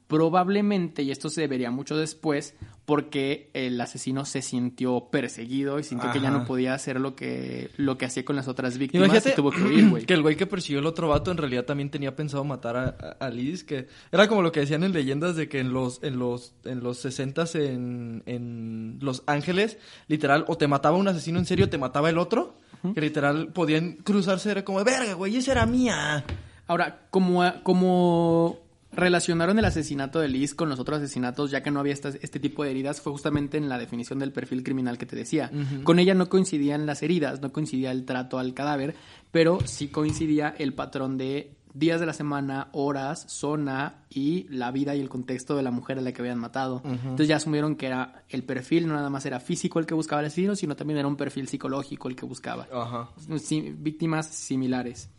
[0.08, 2.54] Probablemente, y esto se vería mucho después,
[2.86, 7.72] porque el asesino se sintió perseguido y sintió que ya no podía hacer lo que,
[7.78, 10.06] lo que hacía con las otras víctimas Imagínate y tuvo que huir, güey.
[10.06, 13.18] que el güey que persiguió el otro vato en realidad también tenía pensado matar a,
[13.20, 16.20] a- Liz, que era como lo que decían en leyendas de que en los en
[16.20, 21.46] los en los 60 en en Los Ángeles, literal o te mataba un asesino en
[21.46, 22.58] serio, o te mataba el otro,
[22.94, 26.24] que literal podían cruzarse era como, "Verga, güey, esa era mía."
[26.68, 28.60] Ahora, como, como
[28.96, 32.64] relacionaron el asesinato de Liz con los otros asesinatos, ya que no había este tipo
[32.64, 35.52] de heridas, fue justamente en la definición del perfil criminal que te decía.
[35.84, 38.96] Con ella no coincidían las heridas, no coincidía el trato al cadáver,
[39.32, 44.96] pero sí coincidía el patrón de días de la semana, horas, zona y la vida
[44.96, 46.82] y el contexto de la mujer a la que habían matado.
[46.86, 50.22] Entonces ya asumieron que era el perfil, no nada más era físico el que buscaba
[50.22, 53.10] el asesino, sino también era un perfil psicológico el que buscaba Ajá.
[53.38, 55.10] sí, víctimas similares.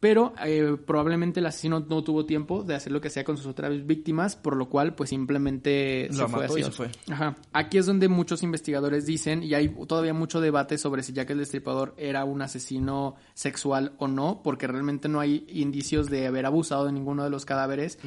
[0.00, 3.46] Pero eh, probablemente el asesino no tuvo tiempo de hacer lo que hacía con sus
[3.46, 6.90] otras víctimas, por lo cual pues simplemente Lo se fue mató y se fue.
[7.10, 7.36] Ajá.
[7.52, 11.38] Aquí es donde muchos investigadores dicen, y hay todavía mucho debate sobre si Jack el
[11.38, 16.86] Destripador era un asesino sexual o no, porque realmente no hay indicios de haber abusado
[16.86, 17.98] de ninguno de los cadáveres,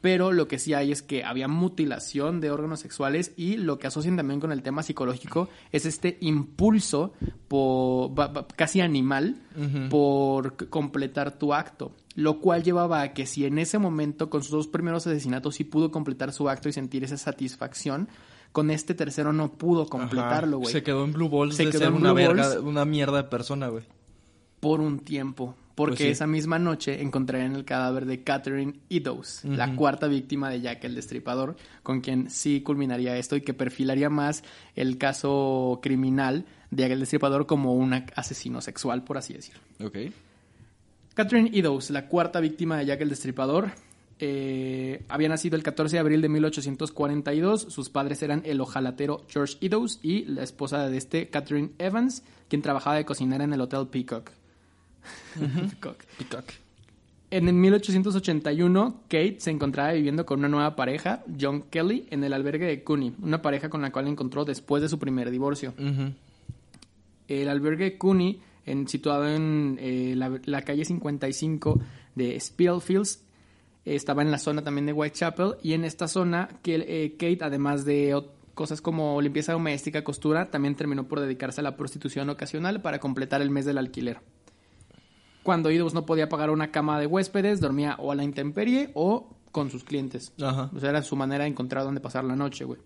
[0.00, 3.88] pero lo que sí hay es que había mutilación de órganos sexuales y lo que
[3.88, 7.12] asocian también con el tema psicológico es este impulso
[7.48, 8.12] por,
[8.56, 9.36] casi animal
[9.88, 11.90] por completar tu acto.
[12.14, 15.64] Lo cual llevaba a que si en ese momento, con sus dos primeros asesinatos, sí
[15.64, 18.08] pudo completar su acto y sentir esa satisfacción,
[18.52, 20.70] con este tercero no pudo completarlo, güey.
[20.72, 22.62] Se quedó en Blue Balls Se de quedó ser en una Blue verga, Balls.
[22.62, 23.82] una mierda de persona, güey.
[24.60, 25.56] Por un tiempo.
[25.76, 26.08] Porque Pues sí.
[26.08, 30.94] esa misma noche encontrarían el cadáver de Catherine Eddowes, la cuarta víctima de Jack el
[30.94, 34.42] Destripador, con quien sí culminaría esto y que perfilaría más
[34.74, 39.60] el caso criminal de Jack el Destripador como un asesino sexual, por así decirlo.
[39.82, 39.96] Ok.
[41.14, 43.70] Catherine Eddowes, la cuarta víctima de Jack el Destripador,
[44.22, 47.62] eh, había nacido el 14 de abril de 1842.
[47.62, 52.60] Sus padres eran el ojalatero George Eddowes y la esposa de este, Catherine Evans, quien
[52.60, 54.30] trabajaba de cocinera en el Hotel Peacock.
[55.38, 56.04] Peacock.
[56.18, 56.44] Peacock.
[57.30, 62.32] En el 1881, Kate se encontraba viviendo con una nueva pareja, John Kelly, en el
[62.32, 65.72] albergue de Cooney, una pareja con la cual encontró después de su primer divorcio.
[67.28, 68.40] El albergue Cooney,
[68.70, 71.80] en- situado en eh, la, la calle 55
[72.14, 73.22] de Spitalfields,
[73.84, 75.54] eh, estaba en la zona también de Whitechapel.
[75.62, 78.20] Y en esta zona, que, eh, Kate, además de
[78.54, 83.40] cosas como limpieza doméstica, costura, también terminó por dedicarse a la prostitución ocasional para completar
[83.42, 84.18] el mes del alquiler.
[85.42, 89.34] Cuando Eddowes no podía pagar una cama de huéspedes, dormía o a la intemperie o
[89.52, 90.32] con sus clientes.
[90.40, 90.70] Ajá.
[90.74, 92.78] O sea, era su manera de encontrar dónde pasar la noche, güey.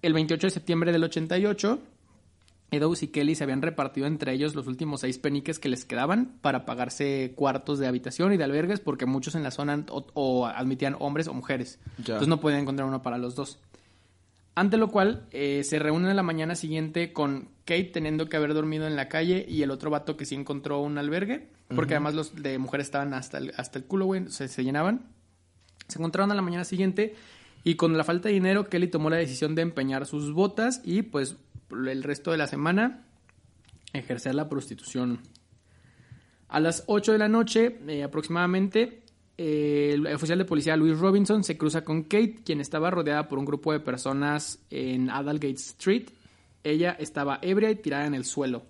[0.00, 1.78] El 28 de septiembre del 88,
[2.74, 6.38] Eddowes y Kelly se habían repartido entre ellos los últimos seis peniques que les quedaban
[6.40, 10.46] para pagarse cuartos de habitación y de albergues porque muchos en la zona o, o
[10.46, 11.78] admitían hombres o mujeres.
[11.98, 12.14] Ya.
[12.14, 13.58] Entonces no podían encontrar uno para los dos.
[14.56, 18.54] Ante lo cual eh, se reúnen a la mañana siguiente con Kate teniendo que haber
[18.54, 22.14] dormido en la calle y el otro vato que sí encontró un albergue, porque además
[22.14, 25.06] los de mujeres estaban hasta el, hasta el culo, güey, se, se llenaban.
[25.88, 27.16] Se encontraron a la mañana siguiente
[27.64, 31.02] y con la falta de dinero Kelly tomó la decisión de empeñar sus botas y
[31.02, 31.36] pues
[31.70, 33.06] el resto de la semana
[33.92, 35.20] ejercer la prostitución.
[36.48, 39.02] A las 8 de la noche eh, aproximadamente,
[39.36, 43.38] eh, el oficial de policía Luis Robinson se cruza con Kate, quien estaba rodeada por
[43.38, 46.10] un grupo de personas en Adalgate Street.
[46.62, 48.62] Ella estaba ebria y tirada en el suelo.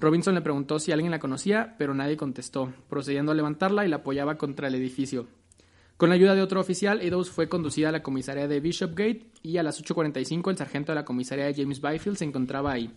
[0.00, 3.96] Robinson le preguntó si alguien la conocía, pero nadie contestó, procediendo a levantarla y la
[3.96, 5.28] apoyaba contra el edificio.
[6.02, 9.58] Con la ayuda de otro oficial, Eddowes fue conducida a la comisaría de Bishopgate y
[9.58, 12.92] a las 8.45 el sargento de la comisaría de James Byfield se encontraba ahí.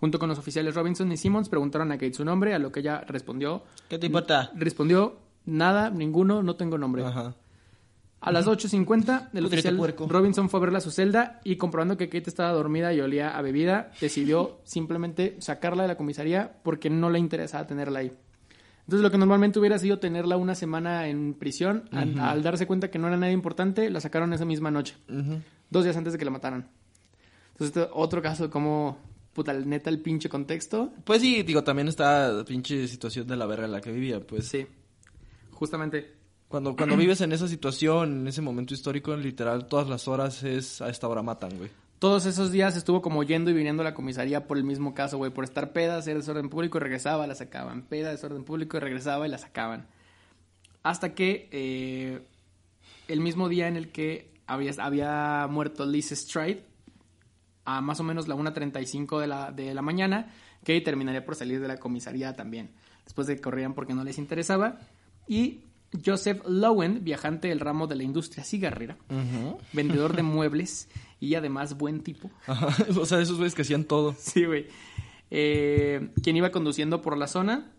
[0.00, 2.80] Junto con los oficiales Robinson y Simmons preguntaron a Kate su nombre, a lo que
[2.80, 3.64] ella respondió...
[3.90, 4.52] ¿Qué te importa?
[4.54, 7.04] Respondió, nada, ninguno, no tengo nombre.
[7.04, 7.34] Ajá.
[8.20, 10.06] A las 8.50, el oficial puerco.
[10.08, 13.36] Robinson fue a verla a su celda y comprobando que Kate estaba dormida y olía
[13.36, 18.12] a bebida, decidió simplemente sacarla de la comisaría porque no le interesaba tenerla ahí.
[18.86, 22.88] Entonces lo que normalmente hubiera sido tenerla una semana en prisión, al, al darse cuenta
[22.88, 24.94] que no era nada importante, la sacaron esa misma noche,
[25.70, 26.68] dos días antes de que la mataran.
[27.52, 28.98] Entonces este otro caso de cómo,
[29.32, 30.92] puta, neta el pinche contexto.
[31.02, 34.46] Pues sí, digo, también está pinche situación de la verga en la que vivía, pues.
[34.46, 34.64] Sí,
[35.50, 36.14] justamente.
[36.46, 40.80] Cuando, cuando vives en esa situación, en ese momento histórico, literal, todas las horas es
[40.80, 41.70] a esta hora matan, güey.
[41.98, 45.16] Todos esos días estuvo como yendo y viniendo a la comisaría por el mismo caso,
[45.16, 47.82] güey, por estar peda, hacer desorden público y regresaba, la sacaban.
[47.82, 49.86] Peda, desorden público y regresaba y la sacaban.
[50.82, 52.20] Hasta que eh,
[53.08, 56.64] el mismo día en el que había, había muerto Liz Stride,
[57.64, 60.34] a más o menos la 1.35 de la, de la mañana,
[60.64, 62.70] que terminaría por salir de la comisaría también.
[63.04, 64.80] Después de que corrían porque no les interesaba.
[65.26, 65.62] Y
[66.04, 68.96] Joseph Lowen, viajante del ramo de la industria cigarrera,
[69.72, 70.88] vendedor de muebles
[71.20, 72.30] y además buen tipo.
[72.46, 72.68] Ajá.
[73.00, 74.14] O sea, esos güeyes que hacían todo.
[74.18, 74.66] Sí, güey.
[75.30, 77.72] Eh, quien iba conduciendo por la zona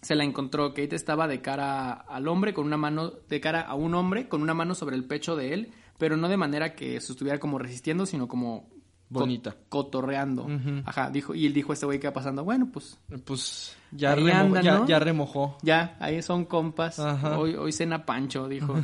[0.00, 0.74] se la encontró.
[0.74, 4.42] Kate estaba de cara al hombre, con una mano, de cara a un hombre, con
[4.42, 7.58] una mano sobre el pecho de él, pero no de manera que se estuviera como
[7.58, 8.71] resistiendo, sino como co-
[9.20, 9.54] Bonita.
[9.68, 10.48] cotorreando.
[10.84, 14.14] Ajá, dijo, y él dijo a este güey que iba pasando, bueno, pues Pues ya,
[14.16, 14.86] remo- ya, ¿no?
[14.86, 15.58] ya remojó.
[15.62, 16.98] ya, ahí son compas.
[16.98, 17.38] Ajá.
[17.38, 18.74] Hoy, hoy cena Pancho, dijo.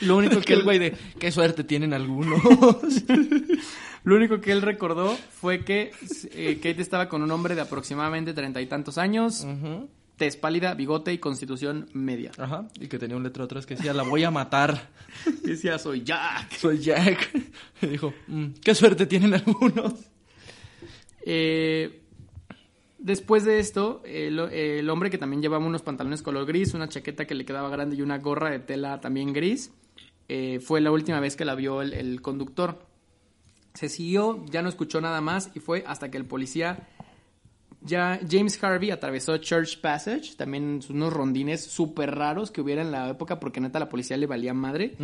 [0.00, 2.40] Lo único que el güey de, qué suerte tienen algunos.
[4.04, 5.90] Lo único que él recordó fue que
[6.32, 9.88] eh, Kate estaba con un hombre de aproximadamente treinta y tantos años, Ujú.
[10.16, 12.30] Tez pálida, bigote y constitución media.
[12.38, 12.68] Ajá.
[12.80, 14.88] Y que tenía un letrero atrás que decía, la voy a matar.
[15.42, 16.52] Decía, soy Jack.
[16.56, 17.30] Soy Jack.
[17.82, 19.92] Y dijo, "Mm, qué suerte tienen algunos.
[21.24, 22.02] Eh,
[22.98, 27.26] después de esto, el, el hombre que también llevaba unos pantalones color gris, una chaqueta
[27.26, 29.72] que le quedaba grande y una gorra de tela también gris,
[30.28, 32.78] eh, fue la última vez que la vio el, el conductor.
[33.74, 36.88] Se siguió, ya no escuchó nada más y fue hasta que el policía
[37.86, 43.08] ya James Harvey atravesó Church Passage, también unos rondines súper raros que hubiera en la
[43.08, 44.94] época porque neta la policía le valía madre.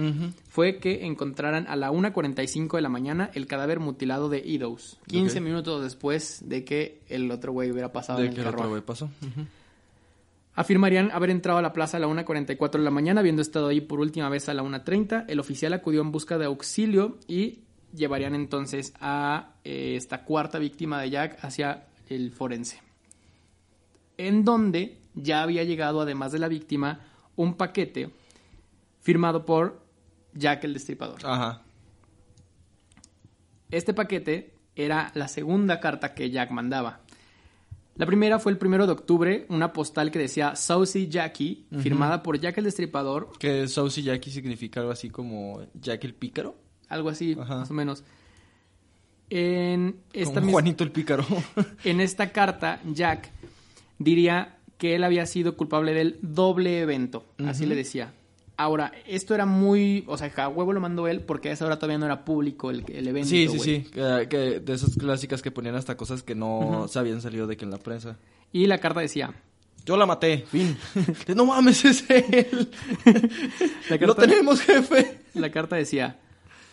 [0.49, 5.39] Fue que encontraran a la 1.45 de la mañana el cadáver mutilado de Eddowes, 15
[5.39, 5.45] Ok.
[5.45, 8.59] minutos después de que el otro güey hubiera pasado en De el que el otro
[8.59, 8.70] carruaje.
[8.70, 9.09] güey pasó.
[10.55, 13.80] Afirmarían haber entrado a la plaza a la 1.44 de la mañana, habiendo estado ahí
[13.80, 15.24] por última vez a la 1.30.
[15.28, 17.61] El oficial acudió en busca de auxilio y
[17.95, 22.80] llevarían entonces a eh, esta cuarta víctima de Jack hacia el forense.
[24.18, 27.00] En donde ya había llegado, además de la víctima,
[27.36, 28.11] un paquete
[29.00, 29.80] firmado por
[30.34, 31.20] Jack el Destripador.
[31.24, 31.62] Ajá.
[33.70, 37.00] Este paquete era la segunda carta que Jack mandaba.
[37.94, 42.38] La primera fue el primero de octubre, una postal que decía Saucy Jackie, firmada por
[42.40, 46.55] Jack el Destripador, Que Saucy Jackie significa algo así como Jack el pícaro.
[46.88, 47.59] algo así, Ajá.
[47.59, 48.03] más o menos.
[49.35, 51.24] En esta, como Juanito el pícaro.
[51.85, 53.30] en esta carta, Jack
[53.99, 58.12] diría que él había sido culpable del doble evento, así le decía.
[58.59, 61.76] Ahora, esto era muy, o sea, a huevo lo mandó él porque a esa hora
[61.76, 63.30] todavía no era público el, el evento.
[63.30, 63.87] sí, sí, sí.
[63.91, 67.57] Que, que de esas clásicas que ponían hasta cosas que no se habían salido de
[67.57, 68.18] que en la prensa.
[68.53, 69.33] Y la carta decía,
[69.87, 70.76] Yo la maté, fin.
[71.35, 72.68] No mames, es él.
[73.89, 75.20] La Lo carta- tenemos, jefe.
[75.35, 76.18] La carta decía,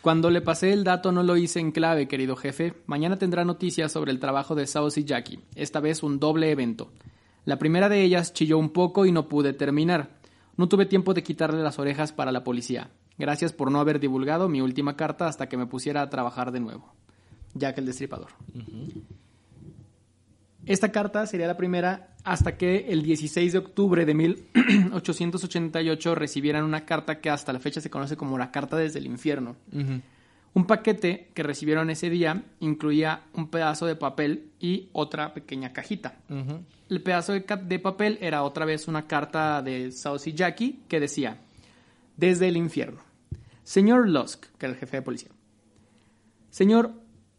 [0.01, 2.73] cuando le pasé el dato no lo hice en clave, querido jefe.
[2.85, 6.91] Mañana tendrá noticias sobre el trabajo de Saucy Jackie, esta vez un doble evento.
[7.43, 10.19] La primera de ellas chilló un poco y no pude terminar.
[10.55, 12.91] No tuve tiempo de quitarle las orejas para la policía.
[13.17, 16.61] Gracias por no haber divulgado mi última carta hasta que me pusiera a trabajar de
[16.61, 16.93] nuevo.
[17.53, 18.29] Jack el Destripador.
[20.69, 26.85] Esta carta sería la primera hasta que el 16 de octubre de 1888 recibieran una
[26.85, 29.55] carta que hasta la fecha se conoce como la Carta desde el Infierno.
[30.53, 36.19] Un paquete que recibieron ese día incluía un pedazo de papel y otra pequeña cajita.
[36.87, 41.39] El pedazo de, papel era otra vez una carta de Saucy Jackie que decía,
[42.15, 43.01] desde el infierno.
[43.63, 45.31] Señor Lusk, que era el jefe de policía.
[46.51, 46.91] Señor,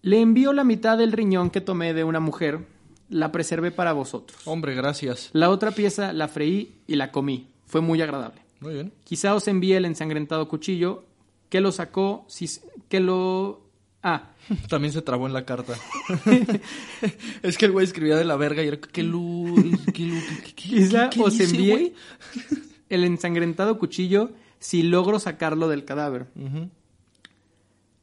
[0.02, 2.66] le envío la mitad del riñón que tomé de una mujer,
[3.10, 4.40] la preservé para vosotros.
[4.46, 5.28] Hombre, gracias.
[5.32, 7.48] La otra pieza la freí y la comí.
[7.66, 8.40] Fue muy agradable.
[8.60, 8.92] Muy bien.
[9.04, 11.04] Quizá os envíe el ensangrentado cuchillo
[11.48, 12.48] que lo sacó, si,
[12.88, 13.66] que lo...
[14.02, 14.30] Ah,
[14.68, 15.74] También se trabó en la carta.
[17.42, 19.02] es que el güey escribía de la verga y era que que-
[19.92, 21.94] que- quizá ¿qué- qué os dice, envíe
[22.88, 26.26] el ensangrentado cuchillo si logro sacarlo del cadáver.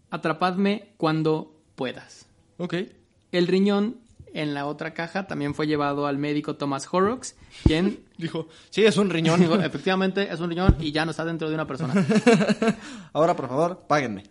[0.09, 2.27] Atrapadme cuando puedas.
[2.57, 2.75] Ok.
[3.31, 3.97] El riñón
[4.33, 8.97] en la otra caja también fue llevado al médico Thomas Horrocks, quien Dijo, sí, es
[8.97, 9.39] un riñón.
[9.39, 11.93] dijo, efectivamente es un riñón y ya no está dentro de una persona.
[13.13, 14.23] Ahora, por favor, páguenme.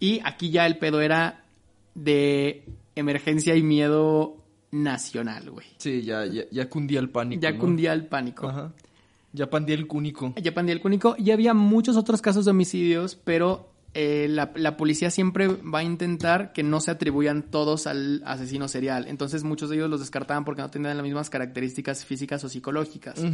[0.00, 1.44] Y aquí ya el pedo era
[1.94, 2.64] de
[2.96, 4.36] emergencia y miedo
[4.72, 5.66] nacional, güey.
[5.78, 7.40] Sí, ya, ya, ya cundía el pánico.
[7.40, 7.58] Ya ¿no?
[7.58, 8.48] cundía el pánico.
[8.48, 8.72] Ajá.
[9.32, 10.34] Ya pandía el cúnico.
[10.42, 11.14] Ya pandía el cúnico.
[11.18, 13.68] Y había muchos otros casos de homicidios, pero
[13.98, 18.68] eh, la, la policía siempre va a intentar que no se atribuyan todos al asesino
[18.68, 19.06] serial.
[19.08, 23.24] Entonces muchos de ellos los descartaban porque no tenían las mismas características físicas o psicológicas.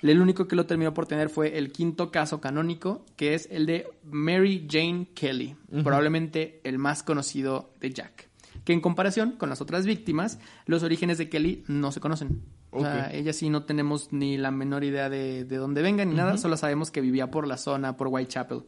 [0.00, 3.66] El único que lo terminó por tener fue el quinto caso canónico, que es el
[3.66, 5.54] de Mary Jane Kelly,
[5.84, 8.30] probablemente el más conocido de Jack.
[8.64, 12.40] Que en comparación con las otras víctimas, los orígenes de Kelly no se conocen.
[12.70, 16.14] O sea, ella sí no tenemos ni la menor idea de, de dónde venga ni
[16.14, 18.62] nada, solo sabemos que vivía por la zona, por Whitechapel.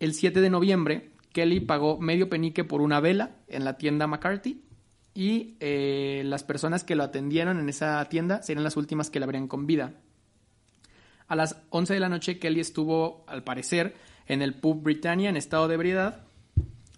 [0.00, 4.62] El 7 de noviembre, Kelly pagó medio penique por una vela en la tienda McCarthy
[5.14, 9.26] y eh, las personas que lo atendieron en esa tienda serían las últimas que la
[9.26, 9.94] habrían con vida.
[11.26, 13.96] A las 11 de la noche, Kelly estuvo, al parecer,
[14.26, 16.22] en el pub Britannia en estado de ebriedad,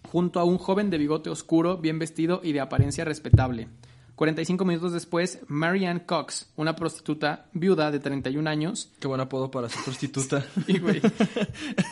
[0.02, 3.68] junto a un joven de bigote oscuro, bien vestido y de apariencia respetable.
[4.16, 9.70] 45 minutos después, Marianne Cox, una prostituta viuda de 31 años, Qué buen apodo para
[9.70, 10.44] ser prostituta.
[10.66, 11.00] y güey,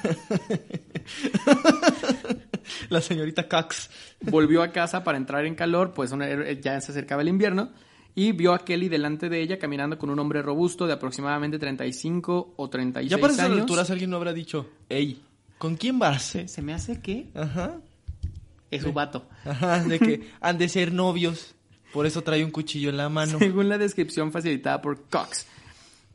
[2.90, 3.90] la señorita Cox.
[4.22, 7.70] volvió a casa para entrar en calor, pues una- ya se acercaba el invierno,
[8.14, 12.54] y vio a Kelly delante de ella caminando con un hombre robusto de aproximadamente 35
[12.56, 13.60] o 36 Ya para esas años.
[13.60, 15.22] alturas alguien no habrá dicho, hey,
[15.58, 16.22] ¿con quién vas?
[16.22, 17.76] se, se me hace que Ajá.
[18.70, 19.28] es su vato.
[19.44, 21.54] Ajá, de que han de ser novios.
[21.92, 23.38] Por eso trae un cuchillo en la mano.
[23.38, 25.46] Según la descripción facilitada por Cox,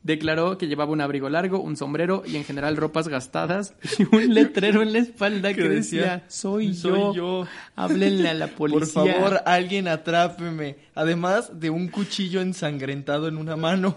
[0.04, 4.32] declaró que llevaba un abrigo largo, un sombrero y en general ropas gastadas y un
[4.32, 7.14] letrero en la espalda que, decía, soy, "Soy yo.
[7.14, 7.46] yo".
[7.74, 8.78] Háblenle a la policía.
[8.94, 10.76] Por favor, alguien atrápeme.
[10.94, 13.96] Además de un cuchillo ensangrentado en una mano.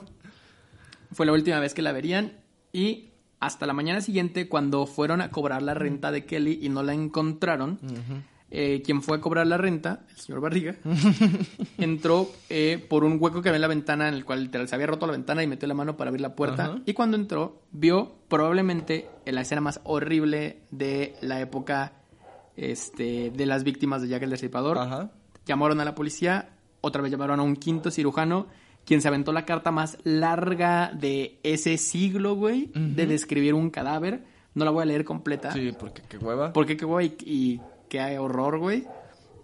[1.12, 2.34] Fue la última vez que la verían
[2.74, 6.84] y hasta la mañana siguiente cuando fueron a cobrar la renta de Kelly y no
[6.84, 7.80] la encontraron,
[8.50, 10.76] eh, quien fue a cobrar la renta, el señor Barriga,
[11.78, 14.76] entró eh, por un hueco que había en la ventana en el cual literal se
[14.76, 17.62] había roto la ventana y metió la mano para abrir la puerta y cuando entró
[17.72, 21.94] vio probablemente la escena más horrible de la época
[22.56, 25.12] este, de las víctimas de Jack el Destripador Ajá.
[25.46, 28.48] llamaron a la policía, otra vez llamaron a un quinto cirujano,
[28.86, 34.24] quien se aventó la carta más larga de ese siglo, güey, de describir un cadáver.
[34.56, 35.52] No la voy a leer completa.
[35.52, 36.54] Sí, porque qué hueva.
[36.54, 37.60] Porque qué güey y
[37.90, 38.88] qué horror, güey.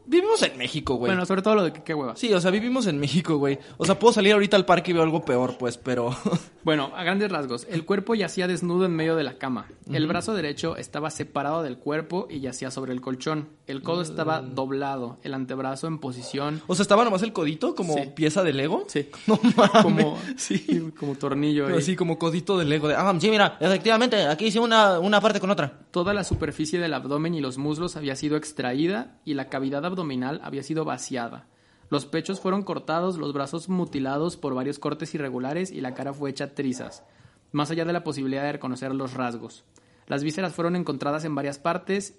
[0.06, 1.12] Vivimos en México, güey.
[1.12, 2.16] Bueno, sobre todo lo de qué hueva.
[2.16, 3.58] Sí, o sea, vivimos en México, güey.
[3.78, 6.16] O sea, puedo salir ahorita al parque y veo algo peor, pues, pero...
[6.64, 9.66] Bueno, a grandes rasgos, el cuerpo yacía desnudo en medio de la cama.
[9.92, 13.50] El brazo derecho estaba separado del cuerpo y yacía sobre el colchón.
[13.68, 17.96] El codo estaba doblado, el antebrazo en posición O sea, estaba nomás el codito como
[17.96, 18.12] Sí.
[18.16, 18.86] pieza de Lego.
[18.88, 19.10] Sí.
[19.28, 19.82] No mames.
[19.84, 20.92] como, Sí.
[20.98, 21.68] como tornillo.
[21.68, 21.78] ahí.
[21.80, 22.88] Así como codito de Lego.
[22.88, 25.80] De, ah, sí, mira, efectivamente, aquí hice una, una parte con otra.
[25.92, 30.42] Toda la superficie del abdomen y los muslos había sido extraída y la cavidad abdominal
[30.44, 31.48] había sido vaciada.
[31.90, 36.32] Los pechos fueron cortados, los brazos mutilados por varios cortes irregulares y la cara fue
[36.32, 37.04] hecha trizas,
[37.52, 39.64] más allá de la posibilidad de reconocer los rasgos.
[40.08, 42.18] Las vísceras fueron encontradas en varias partes,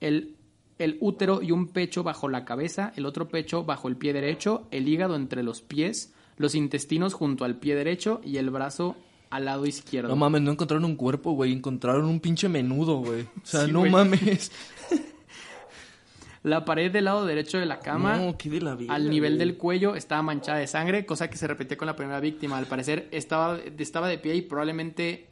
[0.00, 0.36] el,
[0.78, 4.66] el útero y un pecho bajo la cabeza, el otro pecho bajo el pie derecho,
[4.70, 8.96] el hígado entre los pies, los intestinos junto al pie derecho y el brazo
[9.30, 10.08] al lado izquierdo.
[10.10, 11.52] No mames, no encontraron un cuerpo, güey.
[11.52, 13.22] Encontraron un pinche menudo, güey.
[13.22, 14.52] O sea, Sí, no mames.
[16.44, 19.32] La pared del lado derecho de la cama, No, qué de la vida, al nivel
[19.32, 19.38] güey.
[19.48, 22.56] del cuello, estaba manchada de sangre, cosa que se repetía con la primera víctima.
[22.58, 25.26] Al parecer estaba, estaba de pie y probablemente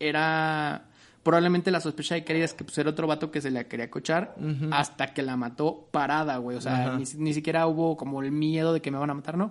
[0.00, 0.86] era...
[1.22, 3.90] Probablemente la sospecha de Kelly es que pues, era otro vato que se la quería
[3.90, 4.36] cochar
[4.70, 6.56] hasta que la mató parada, güey.
[6.56, 9.36] O sea, ni, ni siquiera hubo como el miedo de que me van a matar,
[9.36, 9.50] ¿no?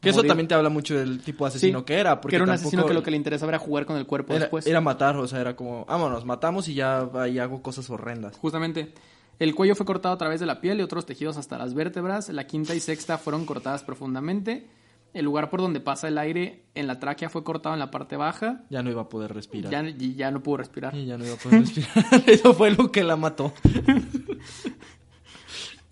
[0.00, 2.20] Que eso también te habla mucho del tipo de asesino Sí, que era.
[2.20, 4.06] Porque que era un tampoco- asesino que lo que le interesaba era jugar con el
[4.06, 4.68] cuerpo era, después.
[4.68, 8.36] era matar, o sea, era como, vámonos, matamos y ya ahí hago cosas horrendas.
[8.36, 8.92] Justamente.
[9.38, 12.28] El cuello fue cortado a través de la piel y otros tejidos hasta las vértebras.
[12.28, 14.68] La quinta y sexta fueron cortadas profundamente.
[15.12, 18.16] El lugar por donde pasa el aire en la tráquea fue cortado en la parte
[18.16, 18.62] baja.
[18.68, 19.70] Ya no iba a poder respirar.
[19.70, 20.94] Ya, y ya no pudo respirar.
[20.94, 22.22] Y ya no iba a poder respirar.
[22.26, 23.52] Eso fue lo que la mató.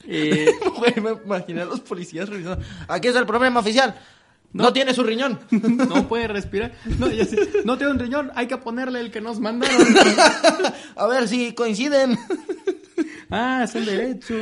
[0.04, 0.46] Eh,
[0.96, 2.64] me imaginé a los policías revisando.
[2.88, 3.94] Aquí está el problema oficial.
[4.52, 5.38] No, tiene su riñón.
[5.52, 6.72] no puede respirar.
[6.98, 7.62] No, ya sé.
[7.64, 8.32] no tiene un riñón.
[8.34, 9.78] Hay que ponerle el que nos mandaron.
[10.96, 12.18] A ver si coinciden.
[13.34, 14.34] Ah, es el derecho.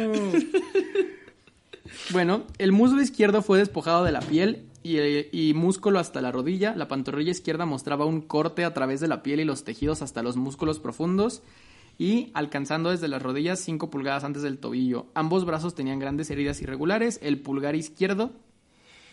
[2.10, 6.74] Bueno, el muslo izquierdo fue despojado de la piel y, músculo hasta la rodilla.
[6.74, 10.22] La pantorrilla izquierda mostraba un corte a través de la piel y los tejidos hasta
[10.22, 11.42] los músculos profundos
[11.98, 15.06] y alcanzando desde las rodillas 5 pulgadas antes del tobillo.
[15.14, 17.20] Ambos brazos tenían grandes heridas irregulares.
[17.22, 18.32] El pulgar izquierdo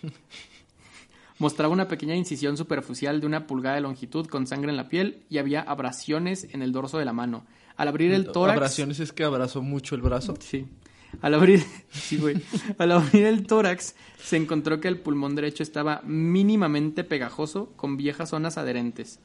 [1.38, 5.24] mostraba una pequeña incisión superficial de una pulgada de longitud con sangre en la piel
[5.30, 7.46] y había abrasiones en el dorso de la mano.
[7.78, 8.58] Al abrir el tórax...
[8.58, 10.36] Abrasiones es que abrazó mucho el brazo.
[10.40, 10.66] Sí.
[11.22, 12.42] Al abrir, sí, güey.
[12.78, 18.30] Al abrir el tórax, se encontró que el pulmón derecho estaba mínimamente pegajoso, con viejas
[18.30, 19.20] zonas adherentes.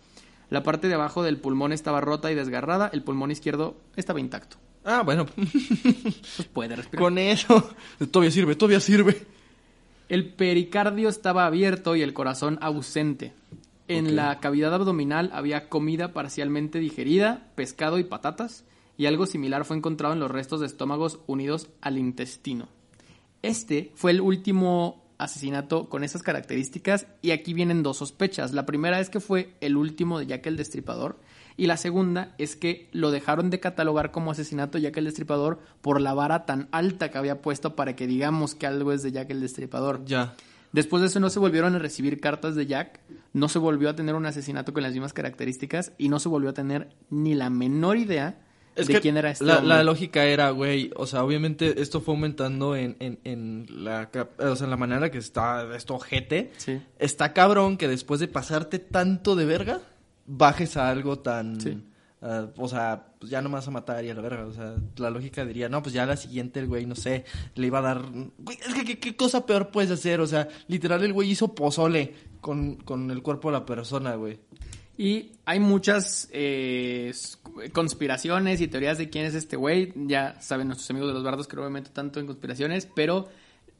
[0.51, 4.59] La parte de abajo del pulmón estaba rota y desgarrada, el pulmón izquierdo estaba intacto.
[4.85, 5.27] Ah, bueno.
[5.35, 7.03] Pues puede respirar.
[7.03, 7.71] Con eso.
[8.11, 9.27] Todavía sirve, todavía sirve.
[10.09, 13.33] El pericardio estaba abierto y el corazón ausente.
[13.99, 18.65] En la cavidad abdominal había comida parcialmente digerida, pescado y patatas,
[18.97, 22.69] y algo similar fue encontrado en los restos de estómagos unidos al intestino.
[23.43, 28.53] Este fue el último asesinato con esas características y aquí vienen dos sospechas.
[28.53, 31.19] La primera es que fue el último de Jack el Destripador
[31.57, 36.01] y la segunda es que lo dejaron de catalogar como asesinato Jack el Destripador por
[36.01, 39.31] la vara tan alta que había puesto para que digamos que algo es de Jack
[39.31, 40.05] el Destripador.
[40.05, 40.35] Ya.
[40.73, 43.01] Después de eso no se volvieron a recibir cartas de Jack,
[43.33, 46.51] no se volvió a tener un asesinato con las mismas características y no se volvió
[46.51, 48.39] a tener ni la menor idea
[48.75, 52.01] Es de que quién era este la, la lógica era, güey, o sea, obviamente esto
[52.01, 55.95] fue aumentando en, en, en la, cap- o sea, en la manera que está esto
[55.95, 56.53] ojete.
[56.57, 56.81] Sí.
[56.99, 59.81] Está cabrón que después de pasarte tanto de verga,
[60.27, 61.61] bajes a algo tan...
[61.61, 61.83] Sí.
[62.23, 64.47] Ah, o sea, pues ya no me vas a matar y a la verga.
[64.47, 67.67] O sea, la lógica diría, no, pues ya la siguiente el güey, no sé, le
[67.67, 68.03] iba a dar...
[68.49, 70.21] Es que ¿qué, qué cosa peor puedes hacer?
[70.21, 74.41] O sea, literal el güey hizo pozole con, con el cuerpo de la persona, güey.
[74.99, 77.13] Y hay muchas eh,
[77.73, 79.93] conspiraciones y teorías de quién es este güey.
[79.97, 83.29] Ya saben nuestros amigos de los bardos que no me meto tanto en conspiraciones, pero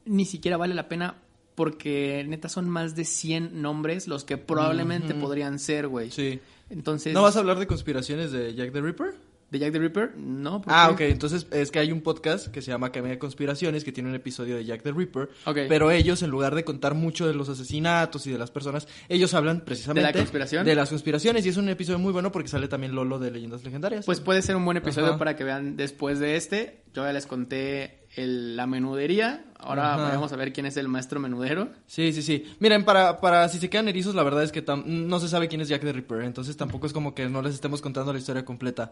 [0.05, 1.15] ni siquiera vale la pena
[1.55, 6.11] porque neta son más de 100 nombres los que probablemente podrían ser, güey.
[6.11, 6.39] Sí.
[6.69, 9.13] Entonces, ¿No vas a hablar de conspiraciones de Jack the Ripper?
[9.51, 10.17] ¿de Jack the Ripper?
[10.17, 10.61] No.
[10.63, 11.05] ¿por Ah, qué?
[11.05, 11.11] ok.
[11.11, 14.55] Entonces es que hay un podcast que se llama de Conspiraciones que tiene un episodio
[14.55, 15.29] de Jack the Ripper.
[15.45, 15.57] Ok.
[15.69, 19.35] Pero ellos, en lugar de contar mucho de los asesinatos y de las personas, ellos
[19.35, 20.07] hablan precisamente...
[20.07, 20.65] ¿De la conspiración?
[20.65, 21.45] De las conspiraciones.
[21.45, 24.07] Y es un episodio muy bueno porque sale también Lolo de Leyendas Legendarias.
[24.07, 25.19] Pues puede ser un buen episodio Ajá.
[25.19, 26.81] para que vean después de este.
[26.95, 29.45] Yo ya les conté el- la menudería.
[29.59, 30.09] Ahora Ajá.
[30.09, 31.69] vamos a ver quién es el maestro menudero.
[31.87, 32.53] Sí, sí, sí.
[32.59, 35.47] Miren, para, para si se quedan erizos, la verdad es que tam- no se sabe
[35.47, 36.21] quién es Jack the Ripper.
[36.23, 38.91] Entonces tampoco es como que no les estemos contando la historia completa.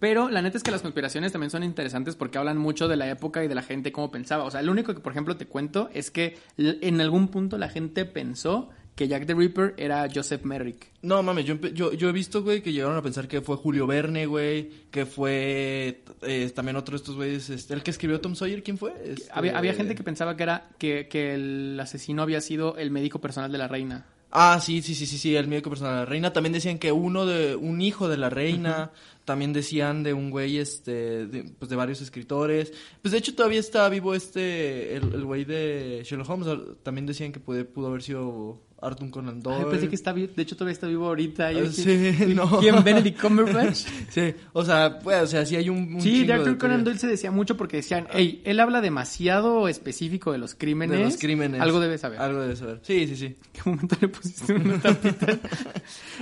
[0.00, 3.08] Pero la neta es que las conspiraciones también son interesantes porque hablan mucho de la
[3.08, 4.44] época y de la gente cómo pensaba.
[4.44, 7.68] O sea, lo único que, por ejemplo, te cuento es que en algún punto la
[7.68, 10.88] gente pensó que Jack the Ripper era Joseph Merrick.
[11.02, 13.86] No mames, yo, yo, yo he visto, güey, que llegaron a pensar que fue Julio
[13.86, 18.34] Verne, güey, que fue eh, también otro de estos güeyes, este, el que escribió Tom
[18.34, 18.92] Sawyer, ¿quién fue?
[19.04, 22.90] Este- Había, había gente que pensaba que era que, que el asesino había sido el
[22.90, 24.04] médico personal de la reina.
[24.32, 26.32] Ah, sí, sí, sí, sí, sí, el médico personal de la reina.
[26.32, 28.90] También decían que uno de, un hijo de la reina.
[29.24, 32.72] También decían de un güey, este, de, pues de varios escritores.
[33.00, 36.48] Pues de hecho todavía está vivo este, el, el güey de Sherlock Holmes.
[36.82, 39.64] También decían que puede, pudo haber sido Arthur Conan Doyle.
[39.64, 41.50] Ay, pensé que está vi- de hecho todavía está vivo ahorita.
[41.52, 42.60] Yo Ah, dije, sí, no.
[42.60, 42.82] ¿Quién?
[42.84, 43.86] Benedict Cumberbatch.
[44.10, 46.84] Sí, o sea, pues, o sea, sí hay un, un Sí, de Arthur de Conan.
[46.84, 50.98] Doyle se decía mucho porque decían, hey, él habla demasiado específico de los crímenes.
[50.98, 51.60] De los crímenes.
[51.60, 52.20] Algo debe saber.
[52.20, 52.80] Algo debe saber.
[52.82, 53.26] Sí, sí, sí.
[53.26, 55.26] ¿En qué momento le pusiste una tapita?
[55.26, 55.38] Era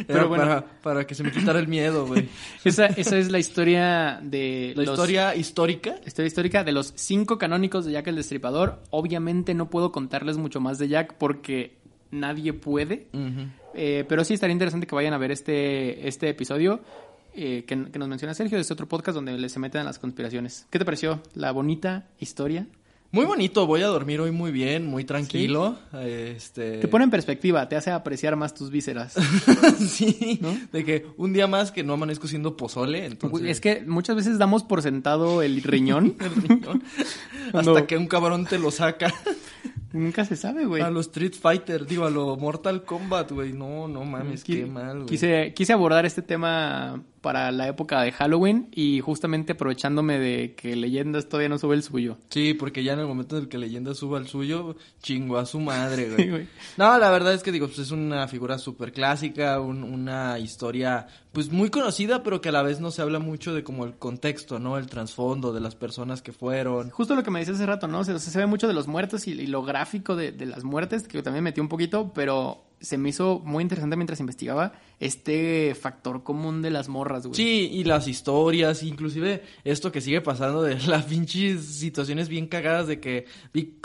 [0.07, 2.29] Pero bueno, para, para que se me quitara el miedo, güey.
[2.65, 5.97] esa, esa es la historia de La los- historia histórica.
[6.07, 8.81] historia histórica de los cinco canónicos de Jack el Destripador.
[8.91, 11.77] Obviamente no puedo contarles mucho más de Jack porque
[12.21, 13.07] nadie puede.
[13.75, 16.81] Eh, pero sí estaría interesante que vayan a ver este, este episodio
[17.35, 20.67] eh, que, que nos menciona Sergio, este otro podcast donde se meten a las conspiraciones.
[20.71, 22.67] ¿Qué te pareció la bonita historia?
[23.13, 25.77] Muy bonito, voy a dormir hoy muy bien, muy tranquilo.
[26.05, 26.79] Este...
[26.79, 29.15] Te pone en perspectiva, te hace apreciar más tus vísceras.
[29.89, 30.55] sí, ¿No?
[30.73, 33.49] de que un día más que no amanezco siendo pozole, entonces...
[33.49, 36.17] Es que muchas veces damos por sentado el riñón.
[36.21, 36.83] el riñón,
[37.53, 39.15] Cuando- hasta que un cabrón te lo saca.
[39.97, 40.83] Nunca se sabe, güey.
[40.83, 43.53] A lo Street Fighter, digo, a lo Mortal Kombat, güey.
[43.53, 45.07] No, no mames, qué mal, güey.
[45.07, 50.77] Quise, quise abordar este tema para la época de Halloween y justamente aprovechándome de que
[50.77, 52.19] Leyendas todavía no sube el suyo.
[52.31, 55.45] Sí, porque ya en el momento en el que Leyenda suba el suyo, chingo a
[55.45, 56.47] su madre, Sí, güey.
[56.77, 61.09] no, la verdad es que digo, pues es una figura súper clásica, un- una historia
[61.33, 63.97] pues muy conocida, pero que a la vez no se habla mucho de como el
[63.97, 64.79] contexto, ¿no?
[64.79, 66.91] El trasfondo de las personas que fueron.
[66.91, 67.99] Justo lo que me dices hace rato, ¿no?
[67.99, 70.63] O sea, se ve mucho de los muertos y, y lo gráfico de, de las
[70.63, 75.75] muertes, que también metí un poquito, pero se me hizo muy interesante mientras investigaba este
[75.75, 77.35] factor común de las morras, güey.
[77.35, 82.87] Sí, y las historias, inclusive esto que sigue pasando de las pinches situaciones bien cagadas
[82.87, 83.27] de que,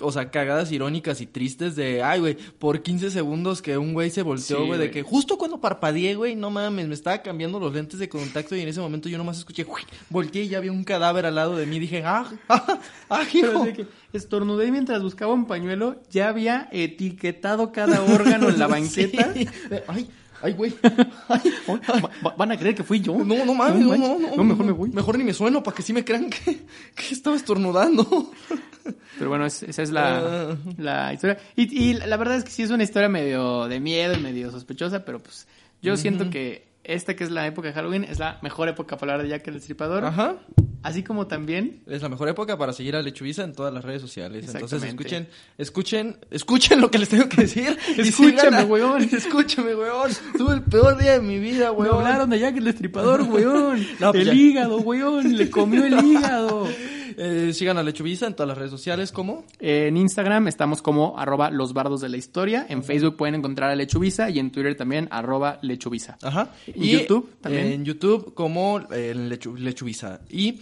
[0.01, 4.09] o sea, cagadas irónicas y tristes de, ay, güey, por 15 segundos que un güey
[4.09, 7.59] se volteó, Sí, güey, de que justo cuando parpadeé, güey, no mames, me estaba cambiando
[7.59, 10.57] los lentes de contacto y en ese momento yo nomás escuché, "Uy", volteé y ya
[10.57, 12.79] había un cadáver al lado de mí, dije, ah, ah,
[13.09, 13.65] ah, hijo.
[13.73, 19.33] que estornudé mientras buscaba un pañuelo, ya había etiquetado cada órgano en la banqueta.
[19.33, 19.47] Sí.
[19.87, 20.09] Ay,
[20.43, 20.73] ay, güey.
[20.83, 23.17] Va- va- van a creer que fui yo.
[23.23, 24.37] No, no mames, no, no, manches.
[24.37, 24.43] no.
[24.43, 24.89] mejor me voy.
[24.89, 26.61] Mejor ni me sueno para que sí me crean que,
[26.95, 28.31] que estaba estornudando.
[29.17, 30.17] Pero bueno, es- esa es la,
[30.51, 30.57] Ah.
[30.77, 31.37] la historia.
[31.55, 34.49] Y, y la verdad es que sí es una historia medio de miedo y medio
[34.51, 35.47] sospechosa, pero pues
[35.81, 39.13] yo siento que esta que es la época de Halloween es la mejor época para
[39.13, 40.03] hablar de Jack el Destripador.
[40.05, 40.37] Ajá.
[40.83, 44.01] Así como también Es la mejor época para seguir a Lechubiza en todas las redes
[44.01, 44.45] sociales.
[44.53, 45.27] Entonces escuchen,
[45.57, 47.77] escuchen, escuchen lo que les tengo que decir.
[47.97, 49.03] y Escúchame, weón.
[49.11, 50.11] Escúchame, weón.
[50.37, 51.95] Tuve el peor día de mi vida, me weón.
[51.97, 53.85] hablaron de Jack el Destripador, weón.
[53.99, 54.33] No, pues el ya.
[54.33, 55.35] hígado, weón.
[55.37, 56.67] Le comió el hígado.
[57.17, 61.51] Eh, sigan a Lechubiza en todas las redes sociales como En Instagram estamos como arroba
[61.51, 62.65] los bardos de la historia.
[62.69, 66.17] En Facebook pueden encontrar a Lechuvisa y en Twitter también arroba Lechuvisa.
[66.21, 66.51] Ajá.
[66.67, 67.67] ¿En YouTube también?
[67.67, 70.21] En YouTube como eh, Lechu- Lechubiza.
[70.29, 70.61] Y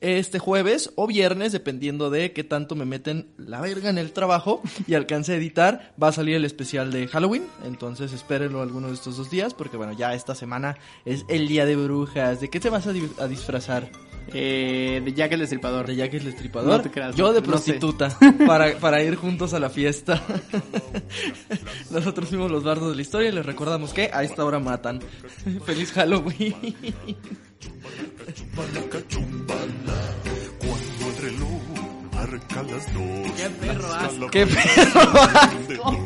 [0.00, 4.62] este jueves o viernes, dependiendo de qué tanto me meten la verga en el trabajo
[4.86, 7.44] y alcance a editar, va a salir el especial de Halloween.
[7.64, 11.66] Entonces espérenlo alguno de estos dos días, porque bueno, ya esta semana es el día
[11.66, 12.40] de brujas.
[12.40, 13.88] ¿De qué te vas a, di- a disfrazar?
[14.34, 15.86] Eh, de Jack el Destripador.
[15.86, 16.68] ¿De Jack el Destripador?
[16.76, 17.50] No te creas, Yo de no sé.
[17.50, 18.14] prostituta,
[18.46, 20.22] para, para ir juntos a la fiesta.
[21.90, 25.00] Nosotros fuimos los bardos de la historia y les recordamos que a esta hora matan.
[25.64, 26.54] Feliz Halloween.
[30.58, 31.62] Cuando el reloj
[32.14, 33.32] marca las dos.
[33.36, 34.30] Qué perro asco.
[34.30, 35.96] Qué perro asco.